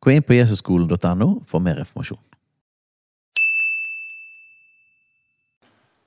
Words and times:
Gå 0.00 0.10
inn 0.10 0.22
på 0.22 0.34
jesusskolen.no 0.34 1.44
for 1.46 1.60
mer 1.60 1.78
informasjon. 1.78 2.18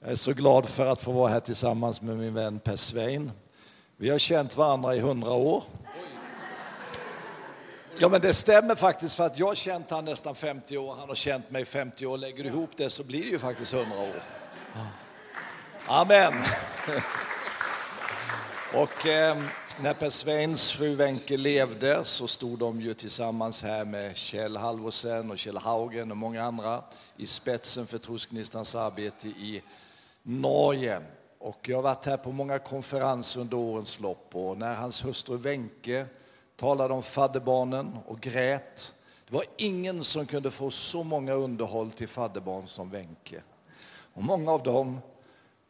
Jag 0.01 0.11
är 0.11 0.15
så 0.15 0.33
glad 0.33 0.69
för 0.69 0.85
att 0.85 1.01
få 1.01 1.11
vara 1.11 1.31
här 1.31 1.39
tillsammans 1.39 2.01
med 2.01 2.17
min 2.17 2.33
vän 2.33 2.59
Per 2.59 2.75
Svein. 2.75 3.31
Vi 3.97 4.09
har 4.09 4.17
känt 4.17 4.57
varandra 4.57 4.95
i 4.95 4.99
hundra 4.99 5.31
år. 5.31 5.63
Ja, 7.97 8.09
men 8.09 8.21
det 8.21 8.33
stämmer 8.33 8.75
faktiskt 8.75 9.15
för 9.15 9.25
att 9.25 9.39
jag 9.39 9.47
har 9.47 9.55
känt 9.55 9.91
han 9.91 10.05
nästan 10.05 10.35
50 10.35 10.77
år, 10.77 10.95
han 10.95 11.07
har 11.07 11.15
känt 11.15 11.51
mig 11.51 11.65
50 11.65 12.05
år. 12.05 12.17
Lägger 12.17 12.43
du 12.43 12.49
ihop 12.49 12.69
det 12.77 12.89
så 12.89 13.03
blir 13.03 13.23
det 13.23 13.29
ju 13.29 13.39
faktiskt 13.39 13.73
100 13.73 13.97
år. 13.97 14.23
Amen. 15.87 16.33
Och 18.73 19.07
eh, 19.07 19.37
när 19.79 19.93
Per 19.93 20.09
Sveins 20.09 20.71
fru 20.71 20.95
Wenche 20.95 21.37
levde 21.37 22.03
så 22.03 22.27
stod 22.27 22.59
de 22.59 22.81
ju 22.81 22.93
tillsammans 22.93 23.63
här 23.63 23.85
med 23.85 24.17
Kjell 24.17 24.57
Halvorsen 24.57 25.31
och 25.31 25.37
Kjell 25.37 25.57
Haugen 25.57 26.11
och 26.11 26.17
många 26.17 26.43
andra 26.43 26.83
i 27.17 27.25
spetsen 27.25 27.87
för 27.87 27.97
Trosgnistans 27.97 28.75
arbete 28.75 29.27
i 29.27 29.61
Norge. 30.23 31.01
Och 31.39 31.69
jag 31.69 31.77
har 31.77 31.83
varit 31.83 32.05
här 32.05 32.17
på 32.17 32.31
många 32.31 32.59
konferenser 32.59 33.41
under 33.41 33.57
årens 33.57 33.99
lopp 33.99 34.35
och 34.35 34.57
när 34.57 34.73
hans 34.73 35.05
hustru 35.05 35.37
Wenche 35.37 36.05
talade 36.55 36.93
om 36.93 37.03
fadderbarnen 37.03 37.97
och 38.05 38.19
grät. 38.19 38.93
Det 39.27 39.33
var 39.33 39.43
ingen 39.57 40.03
som 40.03 40.25
kunde 40.25 40.51
få 40.51 40.69
så 40.71 41.03
många 41.03 41.33
underhåll 41.33 41.91
till 41.91 42.07
fadderbarn 42.07 42.67
som 42.67 42.89
Wenche. 42.89 43.41
Och 44.13 44.23
många 44.23 44.51
av 44.51 44.63
dem 44.63 44.99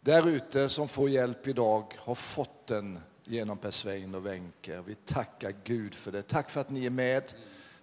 där 0.01 0.27
ute 0.27 0.69
som 0.69 0.87
får 0.87 1.09
hjälp 1.09 1.47
idag 1.47 1.95
har 1.97 2.15
fått 2.15 2.67
den 2.67 2.99
genom 3.31 3.57
Per 3.57 3.71
Svein 3.71 4.15
och 4.15 4.25
Wenche. 4.25 4.81
Vi 4.85 4.95
tackar 4.95 5.53
Gud 5.63 5.95
för 5.95 6.11
det. 6.11 6.21
Tack 6.21 6.49
för 6.49 6.61
att 6.61 6.69
ni 6.69 6.85
är 6.85 6.89
med. 6.89 7.33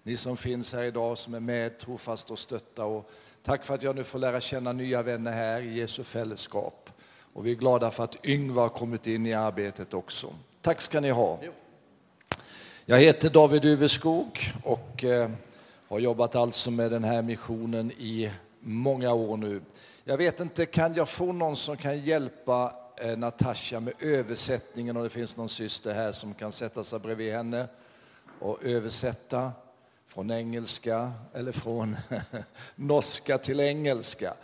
Ni 0.02 0.16
som 0.16 0.36
finns 0.36 0.72
här 0.72 0.82
idag 0.82 1.18
som 1.18 1.34
är 1.34 1.40
med 1.40 1.78
trofast 1.78 2.30
och 2.30 2.38
stötta. 2.38 2.84
Och 2.84 3.10
tack 3.42 3.64
för 3.64 3.74
att 3.74 3.82
jag 3.82 3.96
nu 3.96 4.04
får 4.04 4.18
lära 4.18 4.40
känna 4.40 4.72
nya 4.72 5.02
vänner 5.02 5.32
här 5.32 5.60
i 5.60 5.78
Jesu 5.78 6.04
fällskap. 6.04 6.90
Och 7.32 7.46
vi 7.46 7.50
är 7.50 7.54
glada 7.54 7.90
för 7.90 8.04
att 8.04 8.26
Yngvar 8.26 8.62
har 8.62 8.68
kommit 8.68 9.06
in 9.06 9.26
i 9.26 9.34
arbetet 9.34 9.94
också. 9.94 10.34
Tack 10.62 10.80
ska 10.80 11.00
ni 11.00 11.10
ha. 11.10 11.40
Jag 12.84 12.98
heter 12.98 13.30
David 13.30 13.64
Uveskog 13.64 14.40
och 14.64 15.04
eh, 15.04 15.30
har 15.88 15.98
jobbat 15.98 16.34
alltså 16.34 16.70
med 16.70 16.90
den 16.90 17.04
här 17.04 17.22
missionen 17.22 17.90
i 17.90 18.30
många 18.60 19.12
år 19.12 19.36
nu. 19.36 19.60
Jag 20.04 20.16
vet 20.16 20.40
inte, 20.40 20.66
kan 20.66 20.94
jag 20.94 21.08
få 21.08 21.32
någon 21.32 21.56
som 21.56 21.76
kan 21.76 21.98
hjälpa 21.98 22.87
Eh, 23.00 23.16
Natasha 23.16 23.80
med 23.80 23.94
översättningen 24.00 24.96
om 24.96 25.02
det 25.02 25.08
finns 25.08 25.36
någon 25.36 25.48
syster 25.48 25.94
här 25.94 26.12
som 26.12 26.34
kan 26.34 26.52
sätta 26.52 26.84
sig 26.84 26.98
bredvid 26.98 27.32
henne 27.32 27.68
och 28.38 28.64
översätta 28.64 29.52
från 30.06 30.30
engelska 30.30 31.12
eller 31.34 31.52
från 31.52 31.96
norska 32.76 33.38
till 33.38 33.60
engelska. 33.60 34.34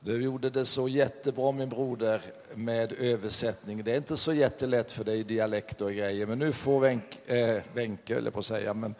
Du 0.00 0.22
gjorde 0.22 0.50
det 0.50 0.64
så 0.64 0.88
jättebra 0.88 1.52
min 1.52 1.68
broder 1.68 2.20
med 2.54 2.92
översättning. 2.92 3.84
Det 3.84 3.92
är 3.92 3.96
inte 3.96 4.16
så 4.16 4.32
jättelätt 4.32 4.92
för 4.92 5.04
dig 5.04 5.24
dialekter 5.24 5.84
och 5.84 5.92
grejer 5.92 6.26
men 6.26 6.38
nu 6.38 6.52
får 6.52 6.80
Wenche, 6.80 7.18
eh, 7.26 7.56
äh, 7.76 8.16
eller 8.16 8.30
på 8.30 8.38
att 8.38 8.46
säga, 8.46 8.74
men 8.74 8.94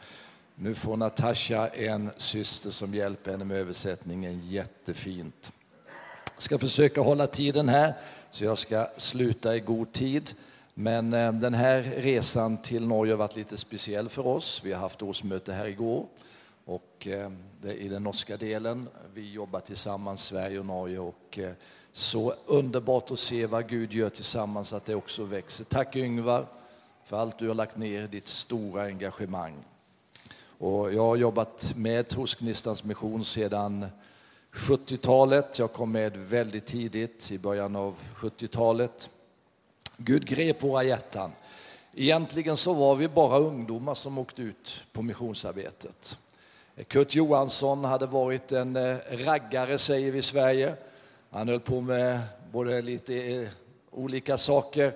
nu 0.55 0.75
får 0.75 0.97
Natasha 0.97 1.69
en 1.69 2.11
syster 2.17 2.71
som 2.71 2.95
hjälper 2.95 3.31
henne 3.31 3.45
med 3.45 3.57
översättningen 3.57 4.41
jättefint. 4.41 5.53
Jag 6.35 6.43
ska 6.43 6.59
försöka 6.59 7.01
hålla 7.01 7.27
tiden 7.27 7.69
här 7.69 7.95
så 8.31 8.45
jag 8.45 8.59
ska 8.59 8.89
sluta 8.97 9.57
i 9.57 9.61
god 9.61 9.93
tid. 9.93 10.35
Men 10.75 11.13
eh, 11.13 11.33
den 11.33 11.55
här 11.55 11.83
resan 11.83 12.57
till 12.57 12.87
Norge 12.87 13.13
har 13.13 13.19
varit 13.19 13.37
lite 13.37 13.57
speciell 13.57 14.09
för 14.09 14.27
oss. 14.27 14.61
Vi 14.65 14.73
har 14.73 14.81
haft 14.81 15.03
årsmöte 15.03 15.53
här 15.53 15.67
igår 15.67 16.07
och 16.65 17.07
eh, 17.07 17.31
det 17.61 17.69
är 17.69 17.75
i 17.75 17.89
den 17.89 18.03
norska 18.03 18.37
delen. 18.37 18.89
Vi 19.15 19.33
jobbar 19.33 19.61
tillsammans, 19.61 20.25
Sverige 20.25 20.59
och 20.59 20.67
Norge 20.67 20.99
och 20.99 21.39
eh, 21.39 21.53
så 21.93 22.35
underbart 22.47 23.11
att 23.11 23.19
se 23.19 23.47
vad 23.47 23.69
Gud 23.69 23.93
gör 23.93 24.09
tillsammans, 24.09 24.73
att 24.73 24.85
det 24.85 24.95
också 24.95 25.25
växer. 25.25 25.65
Tack 25.65 25.97
Yngvar 25.97 26.47
för 27.05 27.17
allt 27.17 27.39
du 27.39 27.49
har 27.49 27.55
lagt 27.55 27.77
ner, 27.77 28.07
ditt 28.07 28.29
stora 28.29 28.83
engagemang. 28.83 29.55
Och 30.59 30.93
jag 30.93 31.03
har 31.03 31.17
jobbat 31.17 31.73
med 31.77 32.09
Trosgnistans 32.09 32.85
mission 32.85 33.25
sedan 33.25 33.87
70-talet. 34.53 35.59
Jag 35.59 35.73
kom 35.73 35.93
med 35.93 36.17
väldigt 36.17 36.67
tidigt, 36.67 37.31
i 37.31 37.39
början 37.39 37.77
av 37.77 37.95
70-talet. 38.15 39.11
Gud 39.97 40.27
grep 40.27 40.63
våra 40.63 40.85
hjärtan. 40.85 41.31
Egentligen 41.95 42.57
så 42.57 42.75
var 42.75 42.97
vi 42.97 43.09
bara 43.09 43.39
ungdomar 43.39 43.95
som 43.95 44.19
åkte 44.19 44.43
ut 44.43 44.85
på 44.93 45.03
missionsarbetet. 45.03 46.19
Kurt 46.89 47.15
Johansson 47.15 47.85
hade 47.85 48.07
varit 48.07 48.53
en 48.53 48.77
eh, 48.77 48.97
raggare, 49.11 49.79
säger 49.79 50.13
vi 50.13 50.19
i 50.19 50.23
Sverige. 50.23 50.75
Han 51.31 51.49
höll 51.49 51.61
på 51.61 51.81
med 51.81 52.21
både 52.53 52.83
lite 52.83 53.15
eh, 53.15 53.49
olika 53.91 54.39
saker. 54.39 54.93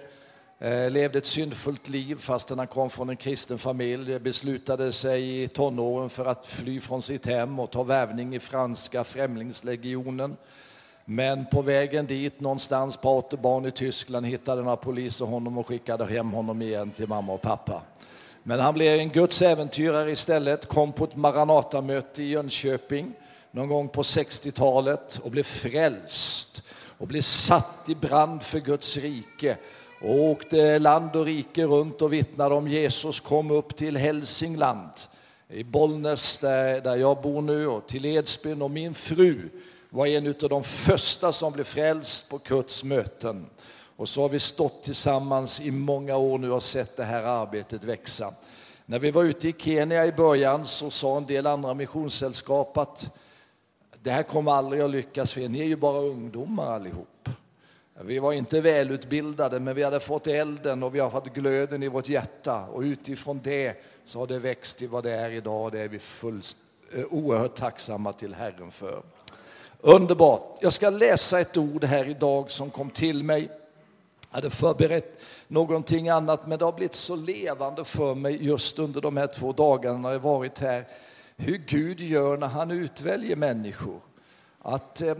Eh, 0.58 0.90
levde 0.90 1.18
ett 1.18 1.26
syndfullt 1.26 1.88
liv 1.88 2.16
fastän 2.18 2.58
han 2.58 2.66
kom 2.66 2.90
från 2.90 3.08
en 3.10 3.16
kristen 3.16 3.58
familj. 3.58 4.18
Beslutade 4.18 4.92
sig 4.92 5.42
i 5.42 5.48
tonåren 5.48 6.10
för 6.10 6.26
att 6.26 6.46
fly 6.46 6.80
från 6.80 7.02
sitt 7.02 7.26
hem 7.26 7.60
och 7.60 7.70
ta 7.70 7.82
värvning 7.82 8.34
i 8.34 8.40
franska 8.40 9.04
främlingslegionen. 9.04 10.36
Men 11.04 11.46
på 11.46 11.62
vägen 11.62 12.06
dit, 12.06 12.40
någonstans 12.40 12.96
på 12.96 13.08
autobahn 13.08 13.66
i 13.66 13.70
Tyskland, 13.70 14.26
hittade 14.26 14.62
några 14.62 14.76
poliser 14.76 15.24
honom 15.24 15.58
och 15.58 15.66
skickade 15.66 16.04
hem 16.04 16.30
honom 16.30 16.62
igen 16.62 16.90
till 16.90 17.08
mamma 17.08 17.32
och 17.32 17.42
pappa. 17.42 17.82
Men 18.42 18.60
han 18.60 18.74
blev 18.74 18.98
en 18.98 19.08
Guds 19.08 19.42
äventyrare 19.42 20.10
istället, 20.10 20.66
kom 20.66 20.92
på 20.92 21.04
ett 21.04 21.16
Maranatamöte 21.16 22.22
i 22.22 22.28
Jönköping 22.28 23.12
någon 23.50 23.68
gång 23.68 23.88
på 23.88 24.02
60-talet 24.02 25.20
och 25.22 25.30
blev 25.30 25.42
frälst 25.42 26.62
och 26.98 27.06
blev 27.06 27.22
satt 27.22 27.88
i 27.88 27.94
brand 27.94 28.42
för 28.42 28.58
Guds 28.58 28.96
rike 28.96 29.56
och 30.00 30.14
åkte 30.14 30.78
land 30.78 31.16
och 31.16 31.24
rike 31.24 31.64
runt 31.64 32.02
och 32.02 32.12
vittnade 32.12 32.54
om 32.54 32.68
Jesus, 32.68 33.20
kom 33.20 33.50
upp 33.50 33.76
till 33.76 33.96
Hälsingland, 33.96 34.90
i 35.48 35.64
Bollnäs 35.64 36.38
där, 36.38 36.80
där 36.80 36.96
jag 36.96 37.22
bor 37.22 37.42
nu 37.42 37.66
och 37.66 37.86
till 37.86 38.04
Edsbyn 38.04 38.62
och 38.62 38.70
min 38.70 38.94
fru 38.94 39.48
var 39.90 40.06
en 40.06 40.26
av 40.26 40.48
de 40.48 40.64
första 40.64 41.32
som 41.32 41.52
blev 41.52 41.64
frälst 41.64 42.28
på 42.28 42.38
Kurts 42.38 42.84
möten. 42.84 43.50
Och 43.96 44.08
så 44.08 44.22
har 44.22 44.28
vi 44.28 44.38
stått 44.38 44.82
tillsammans 44.82 45.60
i 45.60 45.70
många 45.70 46.16
år 46.16 46.38
nu 46.38 46.52
och 46.52 46.62
sett 46.62 46.96
det 46.96 47.04
här 47.04 47.22
arbetet 47.22 47.84
växa. 47.84 48.34
När 48.86 48.98
vi 48.98 49.10
var 49.10 49.24
ute 49.24 49.48
i 49.48 49.54
Kenya 49.58 50.06
i 50.06 50.12
början 50.12 50.64
så 50.64 50.90
sa 50.90 51.16
en 51.16 51.26
del 51.26 51.46
andra 51.46 51.74
missionssällskap 51.74 52.76
att 52.76 53.16
det 54.02 54.10
här 54.10 54.22
kommer 54.22 54.52
aldrig 54.52 54.82
att 54.82 54.90
lyckas 54.90 55.32
för 55.32 55.40
er, 55.40 55.48
ni 55.48 55.60
är 55.60 55.64
ju 55.64 55.76
bara 55.76 55.98
ungdomar 55.98 56.66
allihop. 56.66 57.15
Vi 58.04 58.18
var 58.18 58.32
inte 58.32 58.60
välutbildade, 58.60 59.60
men 59.60 59.74
vi 59.74 59.82
hade 59.82 60.00
fått 60.00 60.26
elden 60.26 60.82
och 60.82 60.94
vi 60.94 61.00
har 61.00 61.10
fått 61.10 61.34
glöden 61.34 61.82
i 61.82 61.88
vårt 61.88 62.08
hjärta. 62.08 62.66
Och 62.66 62.80
utifrån 62.80 63.40
det 63.44 63.82
så 64.04 64.18
har 64.18 64.26
det 64.26 64.38
växt 64.38 64.78
till 64.78 64.88
vad 64.88 65.04
det 65.04 65.12
är 65.12 65.30
idag 65.30 65.64
och 65.64 65.70
det 65.70 65.80
är 65.80 65.88
vi 65.88 65.98
fullst, 65.98 66.58
eh, 66.94 67.04
oerhört 67.10 67.54
tacksamma 67.54 68.12
till 68.12 68.34
Herren 68.34 68.70
för. 68.70 69.02
Underbart. 69.80 70.58
Jag 70.60 70.72
ska 70.72 70.90
läsa 70.90 71.40
ett 71.40 71.56
ord 71.56 71.84
här 71.84 72.04
idag 72.04 72.50
som 72.50 72.70
kom 72.70 72.90
till 72.90 73.22
mig. 73.22 73.50
Jag 74.30 74.36
hade 74.36 74.50
förberett 74.50 75.20
någonting 75.48 76.08
annat, 76.08 76.46
men 76.46 76.58
det 76.58 76.64
har 76.64 76.72
blivit 76.72 76.94
så 76.94 77.16
levande 77.16 77.84
för 77.84 78.14
mig 78.14 78.44
just 78.44 78.78
under 78.78 79.00
de 79.00 79.16
här 79.16 79.26
två 79.26 79.52
dagarna 79.52 79.98
när 79.98 80.12
jag 80.12 80.18
varit 80.18 80.58
här. 80.58 80.88
Hur 81.36 81.56
Gud 81.56 82.00
gör 82.00 82.36
när 82.36 82.46
han 82.46 82.70
utväljer 82.70 83.36
människor. 83.36 84.00
Att 84.62 85.02
eh, 85.02 85.14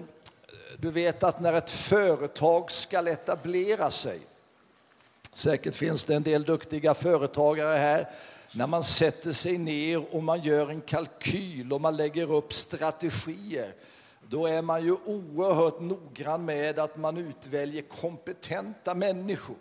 du 0.79 0.91
vet 0.91 1.23
att 1.23 1.41
när 1.41 1.53
ett 1.53 1.71
företag 1.71 2.71
ska 2.71 3.09
etablera 3.09 3.91
sig, 3.91 4.21
säkert 5.33 5.75
finns 5.75 6.05
det 6.05 6.15
en 6.15 6.23
del 6.23 6.45
duktiga 6.45 6.95
företagare 6.95 7.77
här, 7.77 8.11
när 8.53 8.67
man 8.67 8.85
sätter 8.85 9.33
sig 9.33 9.59
ner 9.59 10.15
och 10.15 10.23
man 10.23 10.43
gör 10.43 10.71
en 10.71 10.81
kalkyl 10.81 11.73
och 11.73 11.81
man 11.81 11.97
lägger 11.97 12.33
upp 12.33 12.53
strategier, 12.53 13.73
då 14.29 14.47
är 14.47 14.63
man 14.63 14.85
ju 14.85 14.93
oerhört 14.93 15.81
noggrann 15.81 16.45
med 16.45 16.79
att 16.79 16.97
man 16.97 17.17
utväljer 17.17 17.83
kompetenta 17.83 18.95
människor. 18.95 19.57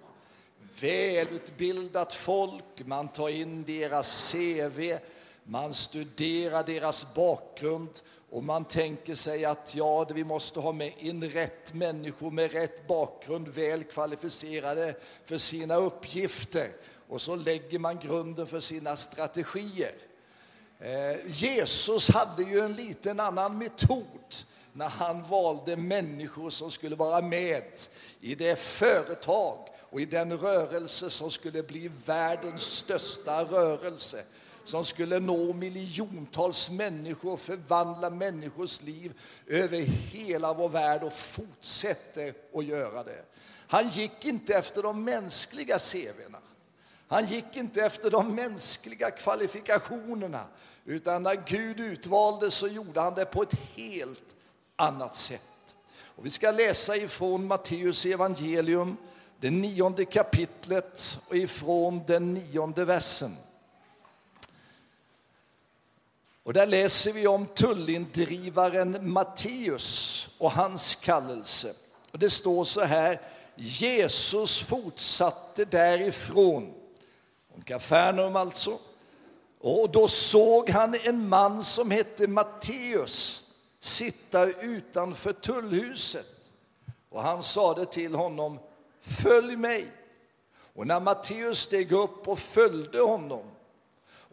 Välutbildat 0.82 2.14
folk, 2.14 2.64
man 2.86 3.08
tar 3.08 3.30
in 3.30 3.64
deras 3.64 4.32
CV, 4.32 4.98
man 5.48 5.74
studerar 5.74 6.64
deras 6.64 7.14
bakgrund 7.14 7.90
och 8.30 8.44
man 8.44 8.66
tänker 8.66 9.16
sig 9.16 9.46
att 9.46 9.76
ja, 9.76 10.04
vi 10.04 10.24
måste 10.24 10.60
ha 10.60 10.72
med 10.72 10.94
in 10.98 11.24
rätt 11.24 11.74
människor 11.74 12.32
med 12.32 12.52
rätt 12.52 12.88
bakgrund, 12.88 13.48
väl 13.48 13.84
kvalificerade 13.84 14.96
för 15.26 15.38
sina 15.38 15.76
uppgifter. 15.76 16.68
Och 17.10 17.22
så 17.22 17.36
lägger 17.36 17.80
man 17.80 18.00
grunden 18.00 18.48
för 18.48 18.60
sina 18.60 18.96
strategier. 18.96 19.96
Eh, 20.80 21.28
Jesus 21.28 22.10
hade 22.10 22.44
ju 22.44 22.60
en 22.60 22.74
liten 22.74 23.20
annan 23.20 23.58
metod 23.58 24.36
när 24.74 24.90
han 24.90 25.24
valde 25.24 25.76
människor 25.76 26.50
som 26.50 26.72
skulle 26.72 26.96
vara 26.96 27.22
med 27.22 27.64
i 28.20 28.36
det 28.36 28.60
företag 28.60 29.68
och 29.90 30.02
i 30.02 30.06
den 30.06 30.38
rörelse 30.38 31.10
som 31.10 31.32
skulle 31.32 31.64
bli 31.64 31.92
världens 32.06 32.62
största 32.62 33.44
rörelse 33.44 34.24
som 34.66 34.86
skulle 34.86 35.20
nå 35.20 35.54
miljontals 35.54 36.72
människor 36.72 37.32
och 37.32 37.40
förvandla 37.40 38.10
människors 38.10 38.82
liv 38.82 39.20
över 39.48 39.82
hela 39.82 40.54
vår 40.54 40.70
värld 40.70 41.04
och 41.04 41.14
fortsätter 41.14 42.34
att 42.54 42.66
göra 42.66 43.04
det. 43.04 43.26
Han 43.68 43.90
gick 43.90 44.26
inte 44.26 44.54
efter 44.54 44.84
de 44.84 45.04
mänskliga 45.04 45.80
CVna. 45.80 46.40
Han 47.08 47.26
gick 47.26 47.46
inte 47.56 47.82
efter 47.82 48.12
de 48.12 48.36
mänskliga 48.36 49.12
kvalifikationerna 49.12 50.46
utan 50.86 51.24
när 51.24 51.44
Gud 51.48 51.80
utvalde 51.80 52.52
så 52.52 52.68
gjorde 52.68 53.02
han 53.02 53.14
det 53.14 53.26
på 53.26 53.42
ett 53.42 53.60
helt 53.76 54.36
annat 54.76 55.16
sätt. 55.16 55.76
Och 56.16 56.26
vi 56.26 56.30
ska 56.30 56.52
läsa 56.52 56.96
ifrån 56.96 57.48
Matteus 57.48 58.06
evangelium, 58.06 58.98
det 59.40 59.52
nionde 59.52 60.06
kapitlet 60.06 61.20
och 61.28 61.36
ifrån 61.36 62.02
den 62.08 62.34
nionde 62.34 62.86
versen. 62.86 63.38
Och 66.46 66.54
där 66.54 66.66
läser 66.66 67.14
vi 67.14 67.28
om 67.28 67.48
tullindrivaren 67.48 69.12
Matteus 69.12 70.30
och 70.38 70.52
hans 70.52 70.96
kallelse. 70.96 71.74
Och 72.12 72.20
det 72.20 72.30
står 72.30 72.64
så 72.64 72.82
här, 72.82 73.22
Jesus 73.56 74.64
fortsatte 74.64 75.66
därifrån, 75.66 76.74
om 77.56 77.62
Kafarnaum 77.62 78.36
alltså, 78.36 78.80
och 79.60 79.90
då 79.90 80.08
såg 80.08 80.70
han 80.70 80.96
en 81.04 81.30
man 81.30 81.64
som 81.64 81.92
hette 81.92 82.28
Matteus 82.28 83.44
sitta 83.80 84.46
utanför 84.46 85.34
tullhuset. 85.34 86.52
Och 87.10 87.22
han 87.22 87.44
sade 87.44 87.86
till 87.86 88.16
honom, 88.16 88.60
följ 89.00 89.56
mig. 89.56 89.88
Och 90.74 90.88
när 90.88 91.00
Matteus 91.00 91.60
steg 91.60 91.92
upp 91.92 92.28
och 92.28 92.40
följde 92.40 93.02
honom 93.02 93.55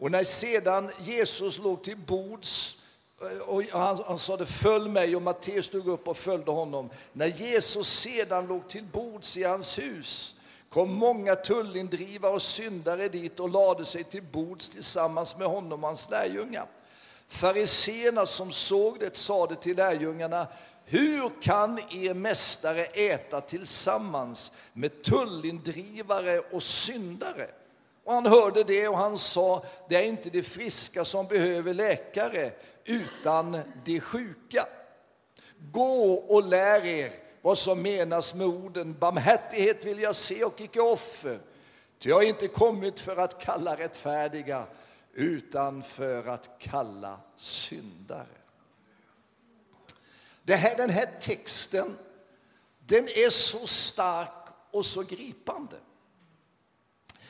och 0.03 0.11
när 0.11 0.23
sedan 0.23 0.91
Jesus 0.99 1.57
låg 1.57 1.83
till 1.83 1.97
bords 1.97 2.77
eh, 3.21 3.47
och 3.47 3.63
han, 3.63 3.99
han 4.05 4.19
sade 4.19 4.45
följ 4.45 4.89
mig 4.89 5.15
och 5.15 5.21
Matteus 5.21 5.65
stod 5.65 5.87
upp 5.87 6.07
och 6.07 6.17
följde 6.17 6.51
honom. 6.51 6.89
När 7.13 7.27
Jesus 7.27 7.87
sedan 7.87 8.47
låg 8.47 8.69
till 8.69 8.83
bords 8.83 9.37
i 9.37 9.43
hans 9.43 9.79
hus 9.79 10.35
kom 10.69 10.93
många 10.93 11.35
tullindrivare 11.35 12.31
och 12.31 12.41
syndare 12.41 13.09
dit 13.09 13.39
och 13.39 13.49
lade 13.49 13.85
sig 13.85 14.03
till 14.03 14.23
bords 14.23 14.69
tillsammans 14.69 15.37
med 15.37 15.47
honom 15.47 15.83
och 15.83 15.87
hans 15.87 16.09
lärjungar. 16.09 16.65
Fariseerna 17.27 18.25
som 18.25 18.51
såg 18.51 18.99
det 18.99 19.17
sade 19.17 19.55
till 19.55 19.77
lärjungarna 19.77 20.47
hur 20.85 21.41
kan 21.41 21.79
er 21.79 22.13
mästare 22.13 22.85
äta 22.85 23.41
tillsammans 23.41 24.51
med 24.73 25.03
tullindrivare 25.03 26.39
och 26.39 26.63
syndare? 26.63 27.49
Och 28.03 28.13
han 28.13 28.25
hörde 28.25 28.63
det 28.63 28.87
och 28.87 28.97
han 28.97 29.17
sa, 29.17 29.65
det 29.89 29.95
är 29.95 30.03
inte 30.03 30.29
de 30.29 30.43
friska 30.43 31.05
som 31.05 31.27
behöver 31.27 31.73
läkare, 31.73 32.51
utan 32.85 33.59
de 33.85 33.99
sjuka. 33.99 34.67
Gå 35.71 36.13
och 36.13 36.43
lär 36.43 36.85
er 36.85 37.11
vad 37.41 37.57
som 37.57 37.81
menas 37.81 38.33
med 38.33 38.47
orden 38.47 38.99
barmhärtighet 38.99 39.85
vill 39.85 39.99
jag 39.99 40.15
se 40.15 40.43
och 40.43 40.61
icke 40.61 40.81
offer. 40.81 41.39
Ty 41.99 42.09
jag 42.09 42.15
har 42.15 42.23
inte 42.23 42.47
kommit 42.47 42.99
för 42.99 43.17
att 43.17 43.41
kalla 43.41 43.75
rättfärdiga, 43.75 44.67
utan 45.13 45.83
för 45.83 46.27
att 46.27 46.49
kalla 46.59 47.19
syndare. 47.35 48.27
Det 50.43 50.55
här, 50.55 50.77
den 50.77 50.89
här 50.89 51.09
texten 51.21 51.97
den 52.79 53.03
är 53.03 53.29
så 53.29 53.67
stark 53.67 54.47
och 54.71 54.85
så 54.85 55.01
gripande. 55.01 55.75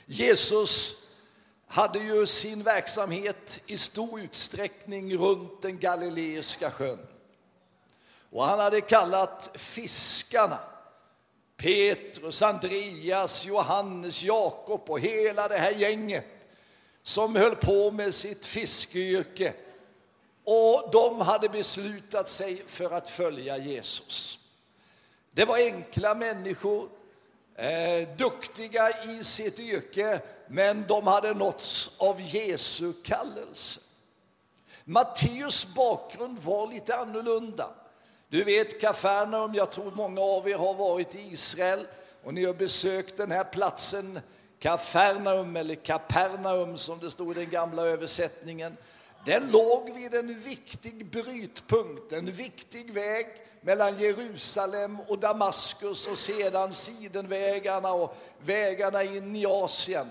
Jesus 0.06 0.96
hade 1.68 2.00
ju 2.00 2.26
sin 2.26 2.64
verksamhet 2.64 3.62
i 3.68 3.78
stor 3.78 4.22
utsträckning 4.22 5.18
runt 5.18 5.62
den 5.62 5.80
galileiska 5.80 6.72
sjön. 6.72 7.08
Och 8.30 8.46
han 8.46 8.60
hade 8.60 8.82
kallat 8.82 9.50
fiskarna, 9.54 10.60
Petrus, 11.58 12.42
Andreas, 12.42 13.46
Johannes, 13.46 14.24
Jakob 14.24 14.90
och 14.90 15.00
hela 15.00 15.48
det 15.48 15.58
här 15.58 15.72
gänget 15.72 16.26
som 17.04 17.36
höll 17.36 17.56
på 17.56 17.92
med 17.92 18.16
sitt 18.16 18.46
fiskeyrke. 18.46 19.54
Och 20.44 20.90
de 20.92 21.22
hade 21.22 21.50
beslutat 21.50 22.30
sig 22.30 22.64
för 22.68 22.92
att 22.92 23.10
följa 23.10 23.58
Jesus. 23.58 24.40
Det 25.32 25.46
var 25.46 25.58
enkla 25.58 26.16
människor 26.16 26.90
eh, 27.56 28.08
duktiga 28.18 28.90
i 28.90 29.24
sitt 29.24 29.60
yrke, 29.60 30.22
men 30.48 30.86
de 30.88 31.08
hade 31.08 31.34
nåtts 31.34 31.92
av 31.98 32.22
Jesu 32.22 32.94
kallelse. 33.04 33.80
Matteus 34.86 35.74
bakgrund 35.76 36.40
var 36.40 36.68
lite 36.68 36.96
annorlunda. 36.96 37.70
Du 38.30 38.44
vet 38.44 38.82
Kafarnaum, 38.82 39.54
jag 39.56 39.72
tror 39.72 39.92
många 39.92 40.22
av 40.22 40.50
er 40.50 40.58
har 40.58 40.74
varit 40.74 41.16
i 41.16 41.20
Israel 41.32 41.88
och 42.24 42.34
ni 42.34 42.46
har 42.46 42.54
besökt 42.54 43.18
den 43.18 43.32
här 43.32 43.44
platsen 43.44 44.20
Kafarnaum 44.60 45.56
eller 45.56 45.76
Kapernaum 45.76 46.78
som 46.78 47.00
det 47.00 47.12
stod 47.12 47.32
i 47.32 47.40
den 47.40 47.50
gamla 47.50 47.82
översättningen. 47.86 48.78
Den 49.26 49.52
låg 49.52 49.94
vid 49.94 50.14
en 50.14 50.40
viktig 50.40 51.06
brytpunkt, 51.06 52.12
en 52.12 52.32
viktig 52.32 52.94
väg 52.94 53.28
mellan 53.64 53.98
Jerusalem 53.98 55.00
och 55.08 55.20
Damaskus 55.20 56.08
och 56.08 56.18
sedan 56.18 56.74
sidenvägarna 56.74 57.94
och 57.94 58.16
vägarna 58.40 59.04
in 59.04 59.36
i 59.36 59.46
Asien. 59.46 60.10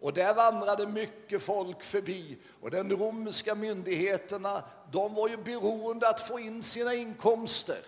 Och 0.00 0.12
där 0.12 0.34
vandrade 0.34 0.86
mycket 0.86 1.42
folk 1.42 1.82
förbi 1.82 2.38
och 2.60 2.70
de 2.70 2.96
romerska 2.96 3.54
myndigheterna 3.54 4.64
de 4.92 5.14
var 5.14 5.28
ju 5.28 5.36
beroende 5.36 6.08
att 6.08 6.20
få 6.20 6.38
in 6.38 6.62
sina 6.62 6.94
inkomster. 6.94 7.80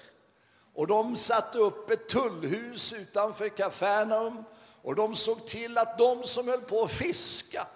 Och 0.75 0.87
de 0.87 1.17
satte 1.17 1.59
upp 1.59 1.91
ett 1.91 2.09
tullhus 2.09 2.93
utanför 2.93 3.49
Kafarnaum 3.49 4.45
och 4.83 4.95
de 4.95 5.15
såg 5.15 5.47
till 5.47 5.79
att 5.79 5.99
de 5.99 6.23
som 6.25 6.49
höll 6.49 6.61
på 6.61 6.83
att 6.83 6.91
fiska 6.91 7.67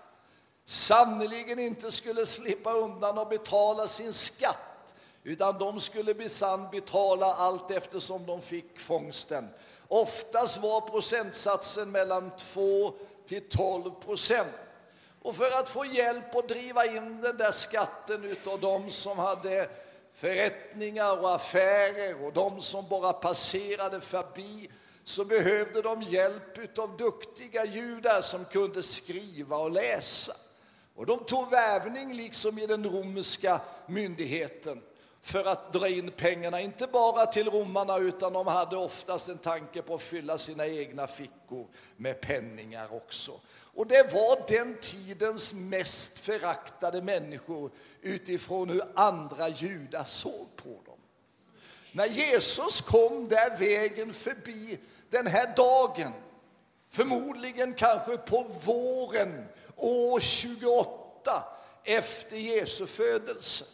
sannerligen 0.64 1.58
inte 1.58 1.92
skulle 1.92 2.26
slippa 2.26 2.72
undan 2.72 3.18
och 3.18 3.28
betala 3.28 3.88
sin 3.88 4.12
skatt 4.12 4.71
utan 5.24 5.58
de 5.58 5.80
skulle 5.80 6.14
besann 6.14 6.70
betala 6.70 7.26
allt 7.26 7.70
eftersom 7.70 8.26
de 8.26 8.40
fick 8.40 8.78
fångsten. 8.78 9.48
Oftast 9.88 10.62
var 10.62 10.80
procentsatsen 10.80 11.90
mellan 11.90 12.30
2 12.36 12.92
till 13.26 13.48
12 13.48 13.90
procent. 13.90 14.54
Och 15.22 15.36
för 15.36 15.58
att 15.60 15.68
få 15.68 15.84
hjälp 15.84 16.36
att 16.36 16.48
driva 16.48 16.86
in 16.86 17.20
den 17.20 17.36
där 17.36 17.52
skatten 17.52 18.36
av 18.46 18.60
de 18.60 18.90
som 18.90 19.18
hade 19.18 19.68
förrättningar 20.14 21.20
och 21.20 21.34
affärer 21.34 22.24
och 22.24 22.32
de 22.32 22.60
som 22.60 22.88
bara 22.88 23.12
passerade 23.12 24.00
förbi 24.00 24.70
så 25.04 25.24
behövde 25.24 25.82
de 25.82 26.02
hjälp 26.02 26.78
av 26.78 26.96
duktiga 26.96 27.64
judar 27.64 28.22
som 28.22 28.44
kunde 28.44 28.82
skriva 28.82 29.56
och 29.56 29.70
läsa. 29.70 30.36
Och 30.94 31.06
de 31.06 31.24
tog 31.24 31.50
värvning 31.50 32.14
liksom 32.14 32.58
i 32.58 32.66
den 32.66 32.90
romerska 32.90 33.60
myndigheten 33.86 34.82
för 35.22 35.44
att 35.44 35.72
dra 35.72 35.88
in 35.88 36.10
pengarna, 36.10 36.60
inte 36.60 36.86
bara 36.86 37.26
till 37.26 37.50
romarna 37.50 37.98
utan 37.98 38.32
de 38.32 38.46
hade 38.46 38.76
oftast 38.76 39.28
en 39.28 39.38
tanke 39.38 39.82
på 39.82 39.94
att 39.94 40.02
fylla 40.02 40.38
sina 40.38 40.66
egna 40.66 41.06
fickor 41.06 41.66
med 41.96 42.20
penningar 42.20 42.94
också. 42.94 43.40
Och 43.74 43.86
det 43.86 44.12
var 44.12 44.48
den 44.48 44.76
tidens 44.80 45.52
mest 45.54 46.18
föraktade 46.18 47.02
människor 47.02 47.70
utifrån 48.00 48.70
hur 48.70 48.82
andra 48.94 49.48
judar 49.48 50.04
såg 50.04 50.46
på 50.56 50.68
dem. 50.68 50.98
När 51.92 52.06
Jesus 52.06 52.80
kom 52.80 53.28
där 53.28 53.56
vägen 53.56 54.12
förbi 54.12 54.78
den 55.10 55.26
här 55.26 55.56
dagen, 55.56 56.12
förmodligen 56.90 57.74
kanske 57.74 58.16
på 58.16 58.46
våren 58.64 59.44
år 59.76 60.20
28 60.20 61.44
efter 61.84 62.36
Jesu 62.36 62.86
födelse, 62.86 63.64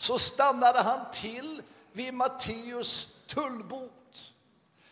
så 0.00 0.18
stannade 0.18 0.80
han 0.80 1.00
till 1.12 1.62
vid 1.92 2.14
Matteus 2.14 3.08
tullbot. 3.26 4.32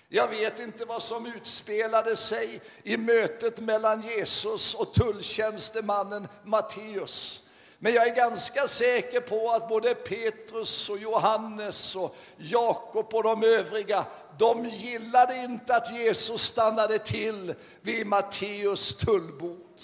Jag 0.08 0.28
vet 0.28 0.60
inte 0.60 0.84
vad 0.84 1.02
som 1.02 1.26
utspelade 1.26 2.16
sig 2.16 2.60
i 2.82 2.96
mötet 2.96 3.60
mellan 3.60 4.02
Jesus 4.02 4.74
och 4.74 4.94
tulltjänstemannen 4.94 6.28
Matteus. 6.44 7.42
Men 7.78 7.92
jag 7.92 8.08
är 8.08 8.14
ganska 8.14 8.68
säker 8.68 9.20
på 9.20 9.50
att 9.50 9.68
både 9.68 9.94
Petrus 9.94 10.88
och 10.88 10.98
Johannes 10.98 11.96
och 11.96 12.16
Jakob 12.36 13.14
och 13.14 13.22
de 13.22 13.42
övriga, 13.42 14.06
de 14.38 14.66
gillade 14.66 15.36
inte 15.36 15.76
att 15.76 15.92
Jesus 15.92 16.42
stannade 16.42 16.98
till 16.98 17.54
vid 17.80 18.06
Matteus 18.06 18.94
tullbod. 18.94 19.82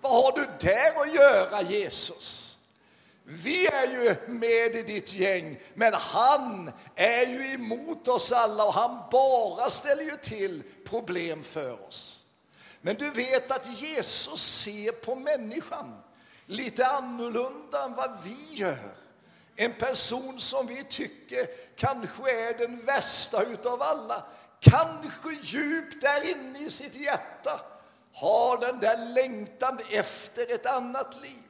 Vad 0.00 0.12
har 0.12 0.32
du 0.32 0.46
där 0.60 1.00
att 1.00 1.14
göra 1.14 1.62
Jesus? 1.62 2.51
Vi 3.24 3.66
är 3.66 3.86
ju 3.86 4.16
med 4.26 4.76
i 4.76 4.82
ditt 4.82 5.14
gäng, 5.14 5.60
men 5.74 5.94
han 5.94 6.72
är 6.94 7.26
ju 7.26 7.52
emot 7.52 8.08
oss 8.08 8.32
alla 8.32 8.64
och 8.64 8.74
han 8.74 8.98
bara 9.10 9.70
ställer 9.70 10.02
ju 10.02 10.16
till 10.16 10.62
problem 10.84 11.44
för 11.44 11.86
oss. 11.88 12.24
Men 12.80 12.96
du 12.96 13.10
vet 13.10 13.50
att 13.50 13.80
Jesus 13.80 14.42
ser 14.42 14.92
på 14.92 15.14
människan 15.14 15.94
lite 16.46 16.86
annorlunda 16.86 17.84
än 17.84 17.94
vad 17.94 18.18
vi 18.24 18.54
gör. 18.54 18.94
En 19.56 19.72
person 19.72 20.38
som 20.38 20.66
vi 20.66 20.84
tycker 20.84 21.46
kanske 21.76 22.48
är 22.48 22.58
den 22.58 22.84
värsta 22.84 23.42
utav 23.42 23.82
alla, 23.82 24.26
kanske 24.60 25.30
djupt 25.42 26.00
där 26.00 26.30
inne 26.30 26.58
i 26.58 26.70
sitt 26.70 26.96
hjärta 26.96 27.60
har 28.12 28.58
den 28.58 28.80
där 28.80 28.96
längtan 29.14 29.78
efter 29.90 30.54
ett 30.54 30.66
annat 30.66 31.22
liv. 31.22 31.42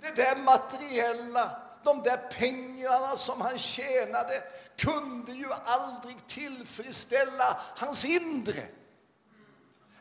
Det 0.00 0.16
där 0.16 0.36
materiella, 0.36 1.62
de 1.84 2.02
där 2.02 2.16
pengarna 2.16 3.16
som 3.16 3.40
han 3.40 3.58
tjänade 3.58 4.42
kunde 4.76 5.32
ju 5.32 5.52
aldrig 5.64 6.26
tillfredsställa 6.26 7.60
hans 7.76 8.04
inre. 8.04 8.62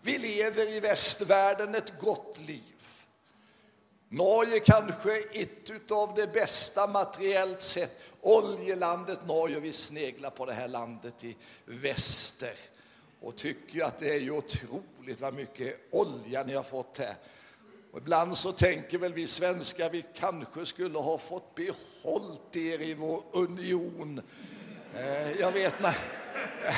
Vi 0.01 0.17
lever 0.17 0.69
i 0.69 0.79
västvärlden 0.79 1.75
ett 1.75 1.99
gott 1.99 2.39
liv. 2.39 2.73
Norge 4.09 4.59
kanske 4.59 5.17
ett 5.17 5.91
av 5.91 6.13
det 6.15 6.33
bästa 6.33 6.87
materiellt 6.87 7.61
sett. 7.61 7.99
Oljelandet 8.21 9.25
Norge, 9.25 9.59
vi 9.59 9.73
sneglar 9.73 10.29
på 10.29 10.45
det 10.45 10.53
här 10.53 10.67
landet 10.67 11.23
i 11.23 11.35
väster 11.65 12.53
och 13.21 13.35
tycker 13.35 13.83
att 13.83 13.99
det 13.99 14.13
är 14.13 14.19
ju 14.19 14.31
otroligt 14.31 15.21
vad 15.21 15.33
mycket 15.33 15.79
olja 15.91 16.43
ni 16.43 16.53
har 16.53 16.63
fått 16.63 16.97
här. 16.97 17.15
Och 17.91 17.99
ibland 17.99 18.37
så 18.37 18.51
tänker 18.51 18.97
väl 18.97 19.13
vi 19.13 19.27
svenskar 19.27 19.89
vi 19.89 20.05
kanske 20.15 20.65
skulle 20.65 20.99
ha 20.99 21.17
fått 21.17 21.55
behållt 21.55 22.55
er 22.55 22.81
i 22.81 22.93
vår 22.93 23.23
union. 23.33 24.21
Eh, 24.95 25.31
jag 25.31 25.51
vet 25.51 25.79
när, 25.79 25.97
eh, 26.65 26.75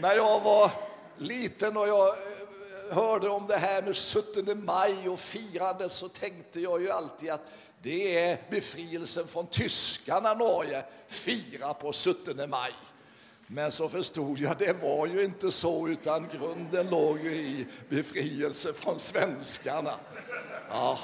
när 0.00 0.16
jag 0.16 0.40
var 0.40 0.70
liten 1.16 1.76
och 1.76 1.88
jag 1.88 2.08
eh, 2.08 2.94
hörde 2.94 3.28
om 3.28 3.46
det 3.46 3.56
här 3.56 3.82
med 3.82 3.96
17 3.96 4.64
maj 4.64 5.08
och 5.08 5.18
firandet 5.18 5.92
så 5.92 6.08
tänkte 6.08 6.60
jag 6.60 6.82
ju 6.82 6.90
alltid 6.90 7.30
att 7.30 7.50
det 7.82 8.18
är 8.18 8.38
befrielsen 8.50 9.26
från 9.26 9.46
tyskarna 9.46 10.34
Norge 10.34 10.84
firar 11.06 11.74
på 11.74 11.92
17 11.92 12.50
maj. 12.50 12.72
Men 13.50 13.72
så 13.72 13.88
förstod 13.88 14.38
jag, 14.38 14.58
det 14.58 14.72
var 14.72 15.06
ju 15.06 15.24
inte 15.24 15.52
så, 15.52 15.88
utan 15.88 16.28
grunden 16.28 16.90
låg 16.90 17.18
ju 17.18 17.32
i 17.32 17.66
befrielse 17.88 18.72
från 18.72 19.00
svenskarna. 19.00 19.94
Ja. 20.70 20.98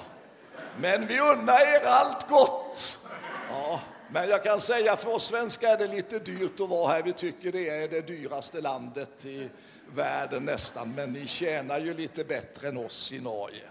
Men 0.79 1.07
vi 1.07 1.21
unnar 1.21 1.61
er 1.61 1.87
allt 1.87 2.29
gott. 2.29 2.99
Ja. 3.51 3.81
Men 4.09 4.29
jag 4.29 4.45
kan 4.45 4.61
säga 4.61 4.97
för 4.97 5.11
oss 5.11 5.27
svenskar 5.27 5.69
är 5.69 5.79
det 5.79 5.87
lite 5.87 6.19
dyrt 6.19 6.61
att 6.61 6.69
vara 6.69 6.93
här. 6.93 7.03
Vi 7.03 7.13
tycker 7.13 7.53
det 7.53 7.69
är 7.69 7.89
det 7.89 8.01
dyraste 8.01 8.61
landet 8.61 9.25
i 9.25 9.51
världen 9.95 10.45
nästan. 10.45 10.95
Men 10.95 11.13
ni 11.13 11.27
tjänar 11.27 11.81
ju 11.81 11.95
lite 11.95 12.25
bättre 12.25 12.69
än 12.69 12.77
oss 12.77 13.13
i 13.13 13.21
Norge. 13.21 13.65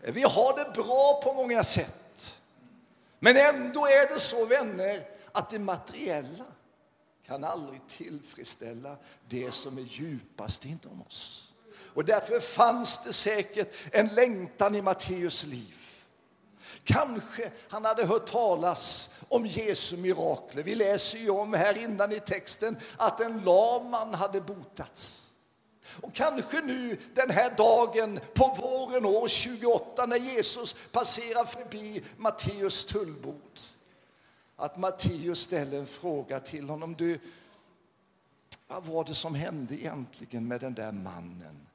Vi 0.00 0.22
har 0.22 0.56
det 0.58 0.82
bra 0.82 1.20
på 1.24 1.32
många 1.32 1.64
sätt. 1.64 2.40
Men 3.18 3.36
ändå 3.36 3.86
är 3.86 4.14
det 4.14 4.20
så 4.20 4.44
vänner 4.44 5.00
att 5.32 5.50
det 5.50 5.58
materiella 5.58 6.44
kan 7.26 7.44
aldrig 7.44 7.80
tillfredsställa 7.88 8.96
det 9.28 9.52
som 9.52 9.78
är 9.78 9.82
djupast 9.82 10.64
inom 10.64 11.02
oss. 11.06 11.52
Och 11.94 12.04
därför 12.04 12.40
fanns 12.40 13.00
det 13.04 13.12
säkert 13.12 13.74
en 13.92 14.06
längtan 14.06 14.74
i 14.74 14.82
Matteus 14.82 15.44
liv. 15.44 15.76
Kanske 16.84 17.50
han 17.68 17.84
hade 17.84 18.06
hört 18.06 18.26
talas 18.26 19.10
om 19.28 19.46
Jesu 19.46 19.96
mirakler. 19.96 20.62
Vi 20.62 20.74
läser 20.74 21.18
ju 21.18 21.30
om 21.30 21.54
här 21.54 21.78
innan 21.78 22.12
i 22.12 22.20
texten 22.20 22.76
att 22.96 23.20
en 23.20 23.44
laman 23.44 24.14
hade 24.14 24.40
botats. 24.40 25.30
Och 26.00 26.14
kanske 26.14 26.60
nu 26.60 26.98
den 27.14 27.30
här 27.30 27.54
dagen 27.56 28.20
på 28.34 28.56
våren 28.60 29.06
år 29.06 29.28
28 29.28 30.06
när 30.06 30.16
Jesus 30.16 30.76
passerar 30.92 31.44
förbi 31.44 32.04
Matteus 32.16 32.84
tullbord 32.84 33.58
att 34.56 34.76
Matteus 34.76 35.40
ställer 35.40 35.78
en 35.78 35.86
fråga 35.86 36.40
till 36.40 36.70
honom. 36.70 36.94
Du, 36.94 37.20
vad 38.66 38.84
var 38.84 39.04
det 39.04 39.14
som 39.14 39.34
hände 39.34 39.74
egentligen 39.74 40.48
med 40.48 40.60
den 40.60 40.74
där 40.74 40.92
mannen? 40.92 41.66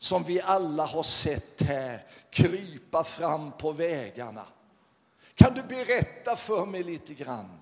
som 0.00 0.24
vi 0.24 0.40
alla 0.40 0.86
har 0.86 1.02
sett 1.02 1.62
här 1.62 2.06
krypa 2.30 3.04
fram 3.04 3.52
på 3.52 3.72
vägarna. 3.72 4.46
Kan 5.34 5.54
du 5.54 5.62
berätta 5.62 6.36
för 6.36 6.66
mig 6.66 6.82
lite 6.82 7.14
grann? 7.14 7.60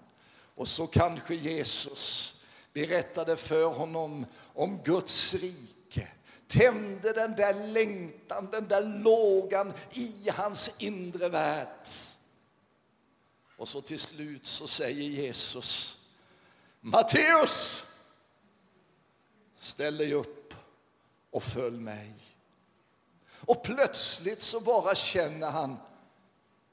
Och 0.55 0.69
så 0.69 0.87
kanske 0.87 1.35
Jesus 1.35 2.35
berättade 2.73 3.37
för 3.37 3.64
honom 3.64 4.26
om 4.55 4.78
Guds 4.85 5.35
rike 5.35 6.09
tände 6.47 7.12
den 7.12 7.37
där 7.37 7.67
längtan, 7.67 8.49
den 8.52 8.69
där 8.69 8.83
lågan 8.83 9.73
i 9.93 10.31
hans 10.31 10.75
inre 10.78 11.28
värld. 11.28 11.87
Och 13.59 13.69
så 13.69 13.81
till 13.81 13.99
slut 13.99 14.47
så 14.47 14.67
säger 14.67 15.09
Jesus 15.09 15.99
Matteus, 16.81 17.85
ställ 19.57 19.97
dig 19.97 20.12
upp 20.15 20.55
och 21.31 21.43
följ 21.43 21.79
mig. 21.79 22.15
Och 23.47 23.62
plötsligt 23.62 24.43
så 24.43 24.61
bara 24.61 24.95
känner 24.95 25.50
han, 25.50 25.77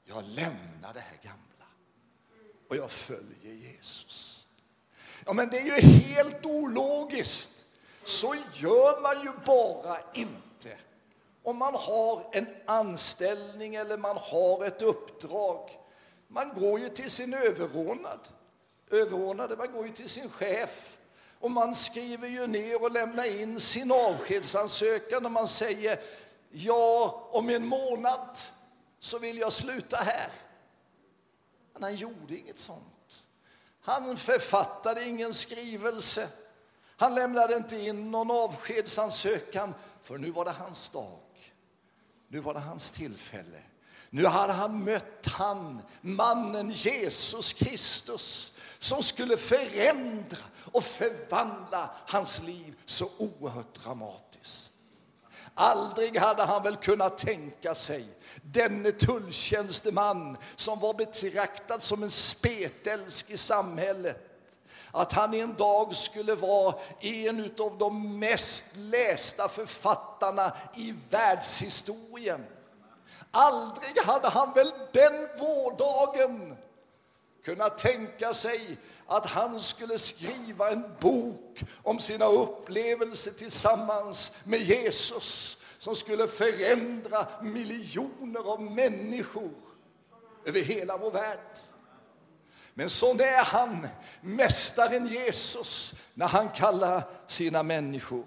jag 0.04 0.24
lämnar 0.24 0.94
det 0.94 1.00
här 1.00 1.18
gamla 1.22 1.66
och 2.68 2.76
jag 2.76 2.90
följer 2.90 3.52
Jesus. 3.52 4.46
Ja, 5.26 5.32
men 5.32 5.48
det 5.48 5.58
är 5.58 5.64
ju 5.64 5.88
helt 5.88 6.46
ologiskt. 6.46 7.66
Så 8.04 8.36
gör 8.54 9.02
man 9.02 9.24
ju 9.24 9.32
bara 9.46 9.98
inte. 10.14 10.78
Om 11.42 11.56
man 11.56 11.74
har 11.74 12.26
en 12.32 12.48
anställning 12.66 13.74
eller 13.74 13.98
man 13.98 14.16
har 14.16 14.64
ett 14.64 14.82
uppdrag. 14.82 15.85
Man 16.36 16.54
går 16.54 16.80
ju 16.80 16.88
till 16.88 17.10
sin 17.10 17.34
överordnad. 17.34 18.28
Överordnade, 18.90 19.56
man 19.56 19.72
går 19.72 19.86
ju 19.86 19.92
till 19.92 20.08
sin 20.08 20.30
chef. 20.30 20.98
Och 21.40 21.50
man 21.50 21.74
skriver 21.74 22.28
ju 22.28 22.46
ner 22.46 22.82
och 22.82 22.90
lämnar 22.90 23.40
in 23.40 23.60
sin 23.60 23.92
avskedsansökan 23.92 25.26
och 25.26 25.32
man 25.32 25.48
säger 25.48 26.00
ja, 26.50 27.28
om 27.32 27.50
en 27.50 27.66
månad 27.66 28.38
så 28.98 29.18
vill 29.18 29.38
jag 29.38 29.52
sluta 29.52 29.96
här. 29.96 30.32
Men 31.72 31.82
han 31.82 31.94
gjorde 31.94 32.36
inget 32.36 32.58
sånt. 32.58 33.24
Han 33.80 34.16
författade 34.16 35.04
ingen 35.04 35.34
skrivelse. 35.34 36.28
Han 36.96 37.14
lämnade 37.14 37.56
inte 37.56 37.76
in 37.76 38.10
någon 38.10 38.30
avskedsansökan, 38.30 39.74
för 40.02 40.18
nu 40.18 40.30
var 40.30 40.44
det 40.44 40.50
hans 40.50 40.90
dag. 40.90 41.18
Nu 42.28 42.40
var 42.40 42.54
det 42.54 42.60
hans 42.60 42.92
tillfälle. 42.92 43.62
Nu 44.10 44.26
hade 44.26 44.52
han 44.52 44.84
mött 44.84 45.26
han, 45.26 45.82
mannen 46.00 46.70
Jesus 46.70 47.52
Kristus 47.52 48.52
som 48.78 49.02
skulle 49.02 49.36
förändra 49.36 50.38
och 50.72 50.84
förvandla 50.84 51.90
hans 52.06 52.42
liv 52.42 52.74
så 52.84 53.08
oerhört 53.18 53.74
dramatiskt. 53.74 54.72
Aldrig 55.54 56.16
hade 56.18 56.42
han 56.42 56.62
väl 56.62 56.76
kunnat 56.76 57.18
tänka 57.18 57.74
sig 57.74 58.06
denne 58.42 58.92
tulltjänsteman 58.92 60.36
som 60.56 60.80
var 60.80 60.94
betraktad 60.94 61.82
som 61.82 62.02
en 62.02 62.10
spetälsk 62.10 63.30
i 63.30 63.36
samhället 63.36 64.26
att 64.90 65.12
han 65.12 65.34
en 65.34 65.54
dag 65.54 65.96
skulle 65.96 66.34
vara 66.34 66.74
en 67.00 67.50
av 67.58 67.78
de 67.78 68.18
mest 68.18 68.64
lästa 68.74 69.48
författarna 69.48 70.56
i 70.76 70.94
världshistorien. 71.10 72.46
Aldrig 73.38 73.98
hade 74.02 74.28
han 74.28 74.52
väl 74.52 74.72
den 74.92 75.28
vårdagen 75.38 76.56
kunnat 77.44 77.78
tänka 77.78 78.34
sig 78.34 78.78
att 79.06 79.26
han 79.26 79.60
skulle 79.60 79.98
skriva 79.98 80.70
en 80.70 80.84
bok 81.00 81.62
om 81.82 81.98
sina 81.98 82.26
upplevelser 82.26 83.30
tillsammans 83.30 84.32
med 84.44 84.60
Jesus 84.60 85.58
som 85.78 85.96
skulle 85.96 86.28
förändra 86.28 87.26
miljoner 87.42 88.52
av 88.52 88.62
människor 88.62 89.54
över 90.44 90.60
hela 90.60 90.96
vår 90.96 91.10
värld. 91.10 91.58
Men 92.74 92.90
så 92.90 93.12
är 93.12 93.44
han, 93.44 93.88
mästaren 94.20 95.06
Jesus, 95.06 95.94
när 96.14 96.28
han 96.28 96.48
kallar 96.48 97.02
sina 97.26 97.62
människor. 97.62 98.24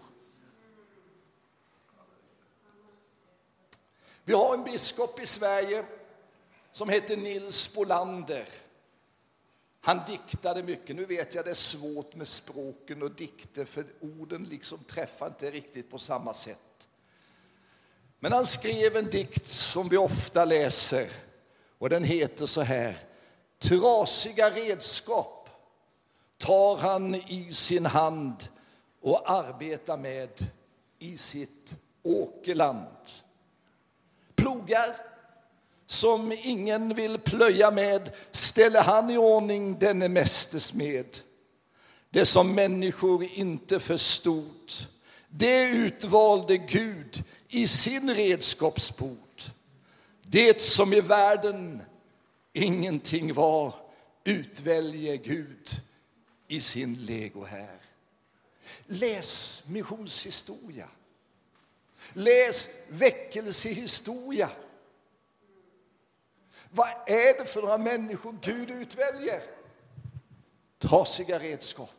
Vi 4.30 4.36
har 4.36 4.54
en 4.54 4.64
biskop 4.64 5.20
i 5.20 5.26
Sverige 5.26 5.86
som 6.72 6.90
heter 6.90 7.18
Nils 7.18 7.74
Bolander. 7.74 8.46
Han 9.82 10.02
diktade 10.08 10.64
mycket. 10.64 10.96
Nu 10.96 11.06
vet 11.06 11.36
jag 11.36 11.46
det 11.46 11.52
är 11.52 11.56
svårt 11.56 12.16
med 12.16 12.28
språken 12.28 13.04
och 13.04 13.12
dikter 13.12 13.66
för 13.66 13.86
orden 14.00 14.44
liksom 14.44 14.80
träffar 14.84 15.28
inte 15.28 15.52
riktigt 15.52 15.92
på 15.92 15.98
samma 15.98 16.34
sätt. 16.34 16.88
Men 18.20 18.32
han 18.32 18.46
skrev 18.46 18.96
en 18.96 19.10
dikt 19.10 19.48
som 19.48 19.90
vi 19.90 19.98
ofta 19.98 20.46
läser 20.46 21.12
och 21.78 21.90
den 21.90 22.04
heter 22.04 22.46
så 22.46 22.62
här. 22.62 22.98
Trasiga 23.60 24.50
redskap 24.50 25.50
tar 26.38 26.78
han 26.78 27.16
i 27.16 27.52
sin 27.52 27.86
hand 27.86 28.48
och 29.02 29.32
arbetar 29.32 29.98
med 29.98 30.30
i 31.00 31.18
sitt 31.18 31.76
åkerland. 32.04 32.98
Plogar 34.42 34.96
som 35.86 36.32
ingen 36.32 36.94
vill 36.94 37.20
plöja 37.20 37.72
med 37.72 38.12
ställer 38.32 38.84
han 38.84 39.10
i 39.10 39.18
ordning 39.18 39.80
denne 39.80 40.08
mästers 40.08 40.74
med. 40.74 41.18
Det 42.10 42.26
som 42.26 42.56
människor 42.56 43.24
inte 43.24 43.80
förstod, 43.80 44.72
det 45.30 45.70
utvalde 45.70 46.58
Gud 46.58 47.24
i 47.48 47.68
sin 47.68 48.16
redskapsbod. 48.16 49.18
Det 50.22 50.62
som 50.62 50.94
i 50.94 51.02
världen 51.02 51.82
ingenting 52.54 53.34
var 53.34 53.74
utväljer 54.24 55.16
Gud 55.16 55.70
i 56.48 56.62
sin 56.62 57.06
lego 57.06 57.46
här. 57.46 57.78
Läs 58.86 59.64
missionshistoria. 59.66 60.90
Läs 62.14 62.70
väckelsehistoria. 62.88 64.50
Vad 66.72 66.90
är 67.08 67.40
det 67.40 67.46
för 67.46 67.62
några 67.62 67.78
människor 67.78 68.38
Gud 68.42 68.70
utväljer? 68.70 69.42
Trasiga 70.80 71.40
redskap. 71.40 71.90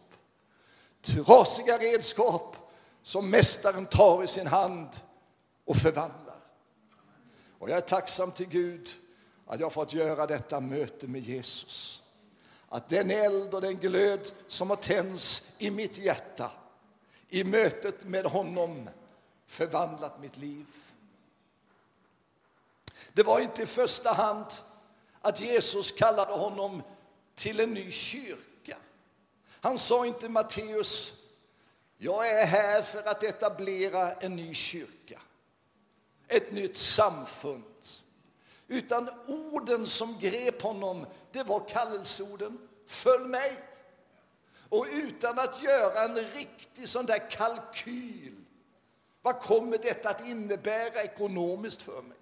Trasiga 1.02 1.78
redskap 1.78 2.57
som 3.02 3.30
mästaren 3.30 3.87
tar 3.87 4.23
i 4.23 4.26
sin 4.26 4.47
hand 4.47 4.88
och 5.64 5.76
förvandlar. 5.76 6.40
Och 7.59 7.71
jag 7.71 7.76
är 7.76 7.80
tacksam 7.80 8.33
till 8.33 8.49
Gud 8.49 8.88
att 9.47 9.61
jag 9.61 9.73
fått 9.73 9.92
göra 9.92 10.26
detta 10.26 10.61
möte 10.61 11.07
med 11.07 11.21
Jesus. 11.21 12.02
Att 12.69 12.88
den 12.88 13.11
eld 13.11 13.54
och 13.54 13.61
den 13.61 13.76
glöd 13.76 14.33
som 14.49 14.71
har 14.71 14.76
tänts 14.76 15.42
i 15.59 15.71
mitt 15.71 15.99
hjärta 15.99 16.52
i 17.28 17.45
mötet 17.45 18.04
med 18.04 18.26
honom 18.26 18.88
förvandlat 19.50 20.21
mitt 20.21 20.37
liv. 20.37 20.66
Det 23.12 23.23
var 23.23 23.40
inte 23.40 23.62
i 23.62 23.66
första 23.66 24.12
hand 24.12 24.47
att 25.21 25.40
Jesus 25.40 25.92
kallade 25.92 26.33
honom 26.33 26.83
till 27.35 27.61
en 27.61 27.75
ny 27.75 27.90
kyrka. 27.90 28.76
Han 29.61 29.78
sa 29.78 30.07
inte 30.07 30.28
Matteus, 30.28 31.12
jag 31.99 32.30
är 32.30 32.47
här 32.47 32.83
för 32.83 33.02
att 33.02 33.23
etablera 33.23 34.12
en 34.12 34.37
ny 34.37 34.54
kyrka, 34.54 35.21
ett 36.28 36.52
nytt 36.52 36.76
samfund. 36.76 37.64
Utan 38.69 39.11
orden 39.26 39.87
som 39.87 40.19
grep 40.19 40.62
honom, 40.62 41.07
det 41.33 41.42
var 41.42 41.69
kallelseorden, 41.69 42.69
följ 42.87 43.25
mig. 43.25 43.52
Och 44.69 44.87
utan 44.92 45.38
att 45.38 45.62
göra 45.62 46.02
en 46.02 46.16
riktig 46.16 46.88
sån 46.88 47.07
där 47.07 47.30
kalkyl, 47.30 48.39
vad 49.23 49.41
kommer 49.41 49.79
detta 49.79 50.11
att 50.11 50.27
innebära 50.27 51.03
ekonomiskt 51.03 51.83
för 51.83 52.03
mig? 52.03 52.19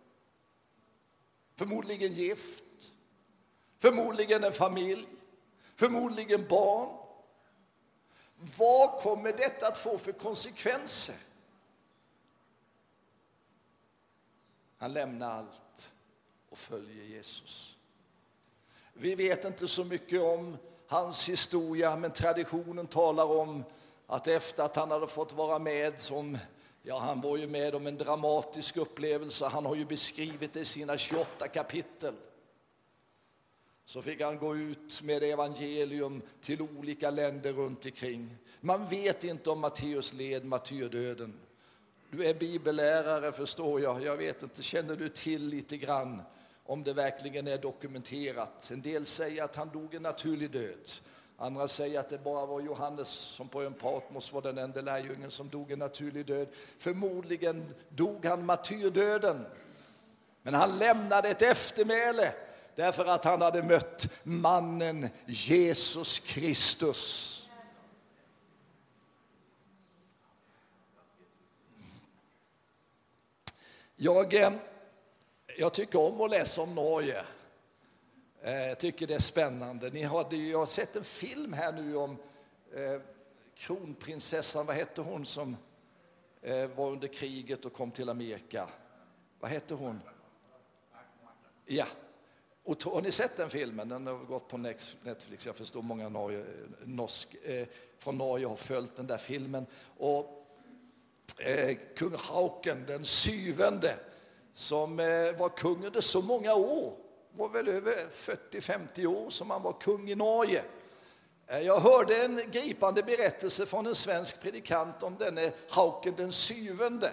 Förmodligen 1.57 2.15
gift, 2.15 2.65
förmodligen 3.79 4.45
en 4.45 4.53
familj, 4.53 5.09
förmodligen 5.77 6.47
barn. 6.49 6.89
Vad 8.59 9.01
kommer 9.01 9.33
detta 9.33 9.69
att 9.69 9.79
få 9.79 9.99
för 9.99 10.13
konsekvenser? 10.13 11.17
Han 14.79 14.93
lämnar 14.93 15.33
allt 15.33 15.93
och 16.51 16.59
följer 16.59 17.05
Jesus. 17.05 17.77
Vi 18.93 19.15
vet 19.15 19.45
inte 19.45 19.69
så 19.69 19.85
mycket 19.85 20.21
om 20.21 20.57
hans 20.87 21.29
historia, 21.29 21.97
men 21.97 22.11
traditionen 22.11 22.87
talar 22.87 23.25
om 23.25 23.65
att 24.07 24.27
efter 24.27 24.63
att 24.63 24.77
han 24.77 24.91
hade 24.91 25.07
fått 25.07 25.33
vara 25.33 25.59
med 25.59 26.01
som 26.01 26.39
Ja, 26.89 26.99
han 26.99 27.21
var 27.21 27.37
ju 27.37 27.47
med 27.47 27.75
om 27.75 27.87
en 27.87 27.97
dramatisk 27.97 28.77
upplevelse. 28.77 29.47
Han 29.47 29.67
har 29.67 29.77
ju 29.77 29.85
beskrivit 29.85 30.53
det 30.53 30.61
i 30.61 30.65
sina 30.65 30.99
28 30.99 31.49
kapitel. 31.49 32.15
Så 33.85 34.03
fick 34.03 34.21
han 34.21 34.39
gå 34.39 34.57
ut 34.57 35.03
med 35.03 35.23
evangelium 35.23 36.23
till 36.41 36.63
olika 36.63 37.11
länder 37.11 37.53
runt 37.53 37.85
omkring. 37.85 38.37
Man 38.61 38.89
vet 38.89 39.25
inte 39.25 39.51
om 39.51 39.61
Matteus 39.61 40.13
led 40.13 40.45
martyrdöden. 40.45 41.41
Du 42.11 42.27
är 42.27 42.35
bibellärare, 42.35 43.33
förstår 43.33 43.81
jag. 43.81 44.03
Jag 44.03 44.17
vet 44.17 44.43
inte, 44.43 44.63
känner 44.63 44.97
du 44.97 45.09
till 45.09 45.49
lite 45.49 45.77
grann 45.77 46.23
om 46.65 46.85
det 46.85 46.93
verkligen 46.93 47.47
är 47.47 47.59
dokumenterat? 47.59 48.71
En 48.71 48.83
del 48.83 49.07
säger 49.07 49.45
att 49.45 49.57
han 49.57 49.69
dog 49.69 49.95
en 49.95 50.03
naturlig 50.03 50.51
död. 50.51 50.91
Andra 51.41 51.69
säger 51.69 52.01
att 52.01 52.09
det 52.09 52.25
bara 52.25 52.47
var 52.47 52.61
Johannes 52.61 53.09
som 53.09 53.49
på 53.49 53.63
en 53.63 53.75
Patmos 53.75 54.33
var 54.33 54.43
den 54.43 54.59
enda 54.59 54.81
lärjungen 54.81 55.31
som 55.31 55.49
dog 55.49 55.73
en 55.73 55.79
naturlig 55.79 56.27
död. 56.27 56.49
Förmodligen 56.79 57.75
dog 57.89 58.27
han 58.27 58.47
martyrdöden. 58.47 59.47
Men 60.43 60.55
han 60.55 60.79
lämnade 60.79 61.29
ett 61.29 61.43
eftermäle 61.43 62.33
därför 62.75 63.05
att 63.05 63.25
han 63.25 63.43
hade 63.43 63.63
mött 63.63 64.07
mannen 64.23 65.09
Jesus 65.27 66.19
Kristus. 66.19 67.35
Jag, 73.97 74.35
eh, 74.35 74.53
jag 75.59 75.75
tycker 75.75 76.01
om 76.01 76.21
att 76.21 76.31
läsa 76.31 76.63
om 76.63 76.75
Norge. 76.75 77.25
Eh, 78.43 78.69
jag 78.69 78.79
tycker 78.79 79.07
det 79.07 79.15
är 79.15 79.19
spännande. 79.19 79.91
Ni 79.91 80.03
hade, 80.03 80.37
jag 80.37 80.59
har 80.59 80.67
sett 80.67 80.97
en 80.97 81.05
film 81.05 81.53
här 81.53 81.73
nu 81.73 81.97
om 81.97 82.17
eh, 82.75 83.01
kronprinsessan, 83.55 84.67
vad 84.67 84.77
hette 84.77 85.01
hon 85.01 85.27
som 85.27 85.57
eh, 86.43 86.67
var 86.67 86.91
under 86.91 87.09
kriget 87.09 87.65
och 87.65 87.73
kom 87.73 87.91
till 87.91 88.09
Amerika? 88.09 88.69
Vad 89.41 89.51
hette 89.51 89.75
hon? 89.75 90.01
Ja. 91.67 91.87
Och, 92.65 92.83
har 92.85 93.03
ni 93.03 93.13
sett 93.13 93.37
den 93.37 93.51
filmen? 93.51 93.89
Den 93.89 94.07
har 94.07 94.15
gått 94.15 94.49
på 94.49 94.57
Netflix. 94.57 95.47
Jag 95.47 95.57
förstår 95.57 95.83
många 95.83 96.09
Norge, 96.09 96.45
norsk, 96.85 97.35
eh, 97.35 97.67
från 97.99 98.19
Norge 98.19 98.47
har 98.47 98.57
följt 98.57 98.97
den 98.97 99.07
där 99.07 99.19
filmen. 99.19 99.67
Och 99.99 100.47
eh, 101.39 101.77
kung 101.97 102.15
Hauken 102.15 102.85
den 102.87 103.05
syvende 103.05 103.99
som 104.53 105.01
eh, 105.01 105.39
var 105.39 105.57
kung 105.57 105.85
under 105.87 106.01
så 106.01 106.23
många 106.23 106.55
år 106.55 107.08
var 107.39 107.49
väl 107.49 107.69
över 107.69 107.95
40-50 108.11 109.07
år 109.07 109.31
som 109.31 109.51
han 109.51 109.63
var 109.63 109.73
kung 109.73 110.11
i 110.11 110.15
Norge. 110.15 110.65
Eh, 111.47 111.59
jag 111.59 111.81
hörde 111.81 112.25
en 112.25 112.41
gripande 112.51 113.03
berättelse 113.03 113.67
från 113.67 113.87
en 113.87 113.95
svensk 113.95 114.43
predikant 114.43 115.03
om 115.03 115.17
denne 115.19 115.53
Hauken 115.71 116.15
den 116.17 116.33
syvende. 116.33 117.13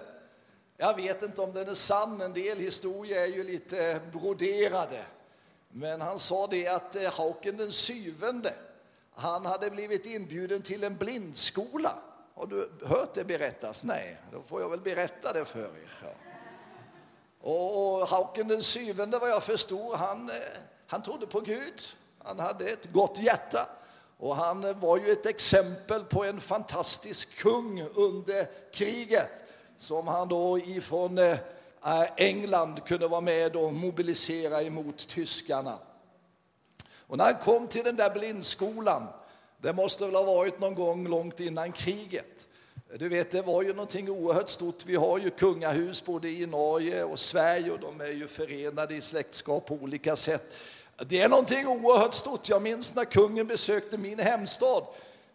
Jag 0.76 0.96
vet 0.96 1.22
inte 1.22 1.40
om 1.40 1.52
den 1.52 1.68
är 1.68 1.74
sann, 1.74 2.20
en 2.20 2.32
del 2.32 2.58
historier 2.58 3.22
är 3.22 3.26
ju 3.26 3.44
lite 3.44 4.00
broderade. 4.12 5.04
Men 5.68 6.00
han 6.00 6.18
sa 6.18 6.46
det 6.46 6.68
att 6.68 6.96
eh, 6.96 7.12
Hauken 7.12 7.56
den 7.56 7.72
syvende, 7.72 8.54
han 9.14 9.46
hade 9.46 9.70
blivit 9.70 10.06
inbjuden 10.06 10.62
till 10.62 10.84
en 10.84 10.96
blindskola. 10.96 11.92
Har 12.34 12.46
du 12.46 12.70
hört 12.84 13.14
det 13.14 13.24
berättas? 13.24 13.84
Nej, 13.84 14.16
då 14.32 14.42
får 14.42 14.60
jag 14.60 14.68
väl 14.68 14.80
berätta 14.80 15.32
det 15.32 15.44
för 15.44 15.60
er. 15.60 16.25
Och, 17.46 18.00
Och 18.00 18.08
Hauken 18.08 18.48
den 18.48 18.62
syvende, 18.62 19.18
vad 19.18 19.30
jag 19.30 19.42
förstod, 19.42 19.94
han, 19.94 20.30
eh, 20.30 20.36
han 20.86 21.02
trodde 21.02 21.26
på 21.26 21.40
Gud. 21.40 21.82
Han 22.18 22.38
hade 22.38 22.70
ett 22.70 22.92
gott 22.92 23.18
hjärta. 23.18 23.68
Och 24.18 24.36
han 24.36 24.64
eh, 24.64 24.76
var 24.76 24.98
ju 24.98 25.12
ett 25.12 25.26
exempel 25.26 26.04
på 26.04 26.24
en 26.24 26.40
fantastisk 26.40 27.38
kung 27.38 27.82
under 27.94 28.46
kriget 28.72 29.30
som 29.78 30.08
han 30.08 30.28
då 30.28 30.58
ifrån 30.58 31.18
eh, 31.18 31.38
England 32.16 32.84
kunde 32.86 33.08
vara 33.08 33.20
med 33.20 33.56
och 33.56 33.72
mobilisera 33.72 34.62
emot 34.62 35.08
tyskarna. 35.08 35.78
Och 37.06 37.18
när 37.18 37.24
han 37.24 37.34
kom 37.34 37.68
till 37.68 37.84
den 37.84 37.96
där 37.96 38.10
blindskolan, 38.10 39.06
det 39.58 39.72
måste 39.72 40.04
väl 40.04 40.14
ha 40.14 40.22
varit 40.22 40.60
någon 40.60 40.74
gång 40.74 41.08
långt 41.08 41.40
innan 41.40 41.72
kriget, 41.72 42.45
du 42.94 43.08
vet, 43.08 43.30
det 43.30 43.42
var 43.42 43.62
ju 43.62 43.68
någonting 43.68 44.10
oerhört 44.10 44.48
stort. 44.48 44.86
Vi 44.86 44.96
har 44.96 45.18
ju 45.18 45.30
kungahus 45.30 46.04
både 46.04 46.28
i 46.28 46.46
Norge 46.46 47.04
och 47.04 47.18
Sverige 47.18 47.70
och 47.70 47.80
de 47.80 48.00
är 48.00 48.06
ju 48.06 48.28
förenade 48.28 48.94
i 48.94 49.00
släktskap 49.00 49.66
på 49.66 49.74
olika 49.74 50.16
sätt. 50.16 50.54
Det 51.06 51.20
är 51.20 51.28
någonting 51.28 51.66
oerhört 51.66 52.14
stort. 52.14 52.48
Jag 52.48 52.62
minns 52.62 52.94
när 52.94 53.04
kungen 53.04 53.46
besökte 53.46 53.98
min 53.98 54.18
hemstad. 54.18 54.86